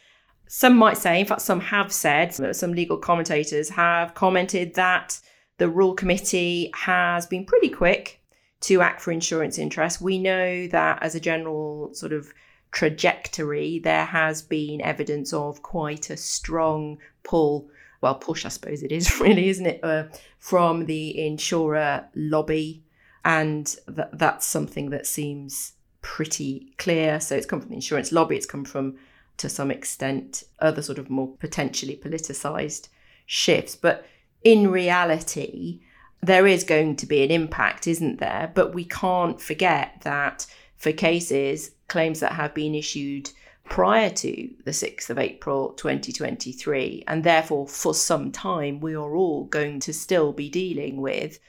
some 0.47 0.77
might 0.77 0.97
say, 0.97 1.19
in 1.19 1.25
fact, 1.25 1.41
some 1.41 1.59
have 1.59 1.91
said, 1.91 2.55
some 2.55 2.73
legal 2.73 2.97
commentators 2.97 3.69
have 3.69 4.13
commented 4.13 4.75
that 4.75 5.19
the 5.57 5.69
Rule 5.69 5.93
Committee 5.93 6.71
has 6.73 7.25
been 7.25 7.45
pretty 7.45 7.69
quick 7.69 8.21
to 8.61 8.81
act 8.81 9.01
for 9.01 9.11
insurance 9.11 9.57
interests. 9.57 10.01
We 10.01 10.17
know 10.17 10.67
that 10.67 11.01
as 11.01 11.15
a 11.15 11.19
general 11.19 11.93
sort 11.93 12.13
of 12.13 12.33
trajectory, 12.71 13.79
there 13.79 14.05
has 14.05 14.41
been 14.41 14.81
evidence 14.81 15.33
of 15.33 15.61
quite 15.61 16.09
a 16.09 16.17
strong 16.17 16.97
pull 17.25 17.69
well, 18.05 18.15
push, 18.15 18.45
I 18.45 18.49
suppose 18.49 18.83
it 18.83 18.91
is 18.91 19.19
really, 19.19 19.49
isn't 19.49 19.65
it, 19.65 19.79
uh, 19.83 20.03
from 20.37 20.85
the 20.85 21.25
insurer 21.25 22.05
lobby. 22.13 22.83
And 23.23 23.65
th- 23.87 24.09
that's 24.13 24.45
something 24.45 24.91
that 24.91 25.07
seems 25.07 25.73
pretty 26.03 26.73
clear. 26.77 27.19
So 27.19 27.35
it's 27.35 27.47
come 27.47 27.61
from 27.61 27.69
the 27.69 27.75
insurance 27.75 28.11
lobby, 28.11 28.37
it's 28.37 28.45
come 28.45 28.63
from, 28.63 28.97
to 29.37 29.49
some 29.49 29.71
extent, 29.71 30.43
other 30.59 30.83
sort 30.83 30.99
of 30.99 31.09
more 31.09 31.29
potentially 31.39 31.97
politicized 31.97 32.89
shifts. 33.25 33.75
But 33.75 34.05
in 34.43 34.69
reality, 34.69 35.81
there 36.21 36.45
is 36.45 36.63
going 36.63 36.97
to 36.97 37.07
be 37.07 37.23
an 37.23 37.31
impact, 37.31 37.87
isn't 37.87 38.19
there? 38.19 38.51
But 38.53 38.75
we 38.75 38.85
can't 38.85 39.41
forget 39.41 40.01
that 40.01 40.45
for 40.77 40.91
cases, 40.91 41.71
claims 41.87 42.19
that 42.19 42.33
have 42.33 42.53
been 42.53 42.75
issued 42.75 43.31
prior 43.65 44.09
to 44.09 44.49
the 44.63 44.71
6th 44.71 45.09
of 45.09 45.17
April 45.17 45.73
2023. 45.73 47.03
And 47.07 47.23
therefore, 47.23 47.67
for 47.67 47.93
some 47.93 48.31
time, 48.31 48.79
we 48.79 48.95
are 48.95 49.15
all 49.15 49.45
going 49.45 49.79
to 49.81 49.93
still 49.93 50.31
be 50.31 50.49
dealing 50.49 51.01
with 51.01 51.39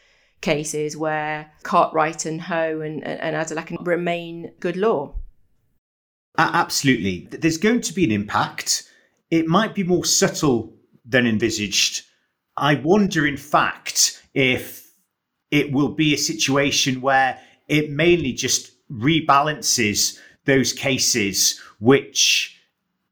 cases 0.40 0.96
where 0.96 1.52
Cartwright 1.62 2.26
and 2.26 2.40
Ho 2.42 2.80
and, 2.80 3.04
and, 3.04 3.36
and 3.36 3.86
remain 3.86 4.52
good 4.60 4.76
law. 4.76 5.14
Absolutely. 6.38 7.28
There's 7.30 7.58
going 7.58 7.80
to 7.82 7.94
be 7.94 8.04
an 8.04 8.12
impact. 8.12 8.90
It 9.30 9.46
might 9.46 9.74
be 9.74 9.84
more 9.84 10.04
subtle 10.04 10.74
than 11.04 11.26
envisaged. 11.26 12.04
I 12.56 12.74
wonder, 12.74 13.26
in 13.26 13.36
fact, 13.36 14.22
if 14.34 14.90
it 15.50 15.72
will 15.72 15.90
be 15.90 16.14
a 16.14 16.18
situation 16.18 17.00
where 17.00 17.38
it 17.68 17.90
mainly 17.90 18.32
just 18.32 18.72
rebalances 18.90 20.18
those 20.46 20.72
cases 20.72 21.60
which 21.78 22.60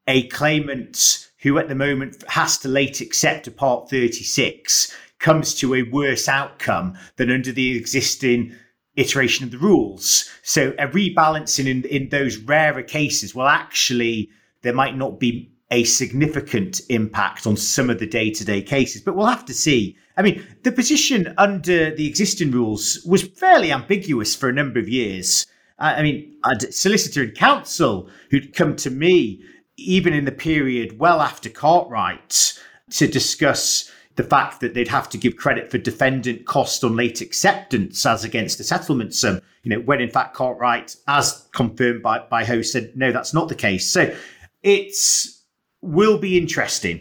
a 0.07 0.27
claimant 0.29 1.29
who 1.39 1.59
at 1.59 1.69
the 1.69 1.75
moment 1.75 2.25
has 2.29 2.57
to 2.59 2.69
late 2.69 3.01
accept 3.01 3.47
a 3.47 3.51
Part 3.51 3.91
36 3.91 4.97
comes 5.19 5.55
to 5.55 5.75
a 5.75 5.83
worse 5.83 6.29
outcome 6.29 6.97
than 7.17 7.31
under 7.31 7.53
the 7.53 7.77
existing 7.77 8.55
iteration 8.97 9.45
of 9.45 9.51
the 9.51 9.59
rules. 9.59 10.31
So 10.43 10.75
a 10.79 10.89
rebalancing 10.89 11.67
in, 11.67 11.85
in 11.85 12.09
those 12.09 12.39
rarer 12.39 12.83
cases, 12.83 13.35
well, 13.35 13.49
actually, 13.49 14.31
there 14.63 14.75
might 14.75 14.97
not 14.97 15.19
be 15.19 15.51
a 15.71 15.85
significant 15.85 16.81
impact 16.89 17.47
on 17.47 17.57
some 17.57 17.91
of 17.91 17.99
the 17.99 18.07
day 18.07 18.31
to 18.31 18.45
day 18.45 18.63
cases, 18.63 19.03
but 19.03 19.17
we'll 19.17 19.27
have 19.27 19.45
to 19.47 19.55
see. 19.55 19.97
I 20.17 20.23
mean, 20.23 20.47
the 20.63 20.73
position 20.73 21.35
under 21.39 21.95
the 21.95 22.07
existing 22.07 22.53
rules 22.53 23.05
was 23.05 23.23
fairly 23.23 23.73
ambiguous 23.73 24.37
for 24.37 24.49
a 24.49 24.53
number 24.53 24.79
of 24.79 24.89
years. 24.89 25.47
I 25.79 26.03
mean, 26.03 26.37
a 26.45 26.61
solicitor 26.73 27.23
and 27.23 27.35
counsel 27.35 28.09
who'd 28.31 28.55
come 28.55 28.77
to 28.77 28.91
me 28.91 29.43
even 29.77 30.13
in 30.13 30.25
the 30.25 30.33
period 30.33 30.99
well 30.99 31.21
after 31.21 31.49
Cartwright 31.49 32.53
to 32.91 33.09
discuss 33.09 33.91
the 34.17 34.23
fact 34.23 34.61
that 34.61 34.75
they'd 34.75 34.89
have 34.89 35.09
to 35.09 35.19
give 35.19 35.37
credit 35.37 35.71
for 35.71 35.79
defendant 35.79 36.47
cost 36.47 36.85
on 36.85 36.95
late 36.95 37.21
acceptance 37.21 38.07
as 38.07 38.23
against 38.23 38.59
the 38.59 38.65
settlement 38.65 39.13
sum, 39.13 39.41
you 39.65 39.71
know, 39.71 39.81
when 39.81 40.01
in 40.01 40.11
fact 40.11 40.35
Cartwright, 40.35 40.95
as 41.09 41.49
confirmed 41.53 42.03
by, 42.03 42.21
by 42.31 42.45
Ho, 42.45 42.63
said, 42.63 42.93
no, 42.95 43.11
that's 43.11 43.35
not 43.35 43.49
the 43.49 43.55
case. 43.57 43.91
So 43.91 44.15
it's 44.63 45.43
will 45.81 46.19
be 46.19 46.39
interesting. 46.39 47.01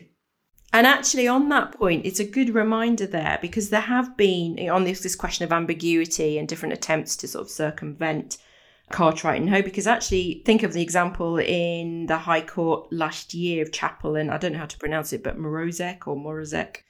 And 0.73 0.87
actually, 0.87 1.27
on 1.27 1.49
that 1.49 1.73
point, 1.73 2.03
it's 2.03 2.19
a 2.19 2.25
good 2.25 2.49
reminder 2.49 3.05
there 3.05 3.37
because 3.39 3.69
there 3.69 3.81
have 3.81 4.17
been 4.17 4.69
on 4.71 4.85
this, 4.85 5.01
this 5.01 5.15
question 5.15 5.45
of 5.45 5.53
ambiguity 5.53 6.39
and 6.39 6.47
different 6.47 6.73
attempts 6.73 7.15
to 7.17 7.27
sort 7.27 7.43
of 7.43 7.51
circumvent 7.51 8.39
Cartwright 8.91 9.41
and 9.41 9.49
Ho, 9.49 9.61
because 9.61 9.87
actually 9.87 10.41
think 10.45 10.63
of 10.63 10.73
the 10.73 10.81
example 10.81 11.39
in 11.39 12.05
the 12.05 12.17
High 12.17 12.41
Court 12.41 12.91
last 12.91 13.33
year 13.33 13.63
of 13.63 13.71
Chappell 13.71 14.15
and 14.15 14.29
I 14.29 14.37
don't 14.37 14.53
know 14.53 14.59
how 14.59 14.65
to 14.65 14.77
pronounce 14.77 15.13
it, 15.13 15.23
but 15.23 15.37
Morozek 15.37 16.07
or 16.07 16.15
Morozek. 16.15 16.83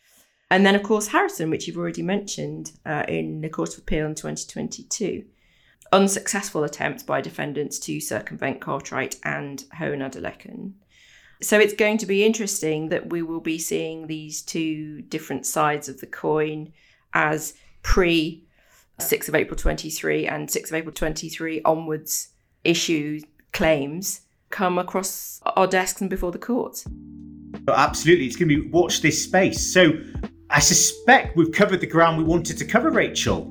And 0.49 0.65
then, 0.65 0.75
of 0.75 0.84
course, 0.84 1.08
Harrison, 1.08 1.49
which 1.49 1.67
you've 1.67 1.77
already 1.77 2.03
mentioned 2.03 2.73
uh, 2.86 3.06
in 3.08 3.41
the 3.41 3.49
Court 3.49 3.73
of 3.73 3.79
Appeal 3.79 4.06
in 4.06 4.15
2022. 4.15 5.23
Unsuccessful 5.91 6.63
attempts 6.63 7.03
by 7.03 7.21
defendants 7.21 7.79
to 7.79 7.99
circumvent 7.99 8.62
Cartwright 8.62 9.15
and 9.23 9.63
Ho 9.77 9.91
and 9.91 10.01
Adelekun. 10.01 10.73
So 11.41 11.60
it's 11.60 11.73
going 11.73 11.97
to 11.99 12.06
be 12.06 12.23
interesting 12.23 12.89
that 12.89 13.10
we 13.10 13.21
will 13.21 13.39
be 13.39 13.58
seeing 13.58 14.08
these 14.08 14.41
two 14.41 15.01
different 15.01 15.45
sides 15.45 15.89
of 15.89 15.99
the 15.99 16.08
coin 16.08 16.71
as 17.13 17.53
pre 17.82 18.45
6th 18.99 19.27
of 19.27 19.36
April 19.36 19.58
23 19.58 20.27
and 20.27 20.47
6th 20.47 20.67
of 20.67 20.73
April 20.73 20.93
23 20.93 21.62
onwards 21.63 22.29
issue 22.63 23.19
claims 23.51 24.21
come 24.49 24.77
across 24.77 25.41
our 25.45 25.67
desks 25.67 26.01
and 26.01 26.10
before 26.10 26.32
the 26.32 26.38
courts. 26.38 26.86
Absolutely. 27.67 28.25
It's 28.25 28.36
going 28.36 28.49
to 28.49 28.63
be 28.63 28.69
watch 28.69 29.01
this 29.01 29.23
space. 29.23 29.73
So 29.73 29.93
I 30.49 30.60
suspect 30.60 31.36
we've 31.36 31.51
covered 31.51 31.82
the 31.82 31.88
ground 31.88 32.17
we 32.17 32.23
wanted 32.23 32.58
to 32.60 32.65
cover, 32.65 32.91
Rachel. 32.91 33.49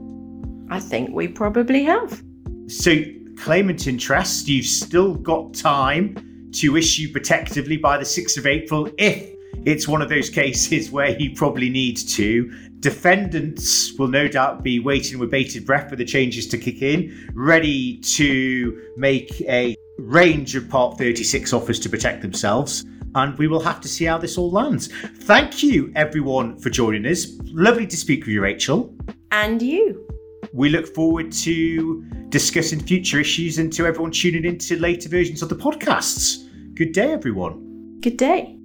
I 0.71 0.79
think 0.79 1.11
we 1.11 1.29
probably 1.29 1.85
have. 1.85 2.23
So, 2.69 2.97
claimant 3.37 3.87
interest, 3.87 4.49
you've 4.49 4.67
still 4.67 5.15
got 5.15 5.53
time 5.53 6.51
to 6.53 6.77
issue 6.77 7.11
protectively 7.11 7.77
by 7.77 7.99
the 7.99 8.05
6th 8.05 8.39
of 8.39 8.47
April 8.47 8.89
if 8.99 9.35
it's 9.65 9.87
one 9.87 10.03
of 10.03 10.09
those 10.09 10.31
cases 10.31 10.91
where 10.93 11.17
you 11.19 11.35
probably 11.35 11.71
need 11.71 11.97
to. 11.97 12.51
Defendants 12.81 13.93
will 13.99 14.09
no 14.09 14.27
doubt 14.27 14.63
be 14.63 14.81
waiting 14.81 15.19
with 15.19 15.31
bated 15.31 15.65
breath 15.65 15.89
for 15.89 15.97
the 15.97 16.05
changes 16.05 16.49
to 16.49 16.59
kick 16.59 16.83
in, 16.83 17.31
ready 17.35 17.99
to 17.99 18.91
make 18.97 19.41
a 19.43 19.77
range 19.99 20.57
of 20.57 20.69
Part 20.69 20.99
36 20.99 21.53
offers 21.53 21.79
to 21.81 21.89
protect 21.89 22.23
themselves. 22.23 22.85
And 23.15 23.37
we 23.39 23.47
will 23.47 23.61
have 23.61 23.81
to 23.83 23.89
see 23.89 24.07
how 24.07 24.19
this 24.19 24.39
all 24.39 24.51
lands. 24.51 24.89
Thank 25.21 25.63
you, 25.63 25.93
everyone, 25.95 26.59
for 26.59 26.71
joining 26.71 27.07
us. 27.07 27.27
Lovely 27.45 27.87
to 27.87 27.97
speak 27.97 28.21
with 28.21 28.29
you, 28.29 28.43
Rachel. 28.43 28.95
And 29.31 29.61
you. 29.61 30.09
We 30.53 30.71
look 30.71 30.93
forward 30.95 31.31
to 31.33 32.03
discussing 32.31 32.81
future 32.81 33.21
issues 33.21 33.59
and 33.59 33.73
to 33.75 33.87
everyone 33.87 34.11
tuning 34.11 34.45
in 34.45 34.59
to 34.59 34.81
later 34.81 35.09
versions 35.09 35.43
of 35.43 35.51
the 35.51 35.57
podcasts. 35.57 36.49
Good 36.75 36.93
day, 36.93 37.13
everyone. 37.13 37.99
Good 38.01 38.17
day. 38.17 38.59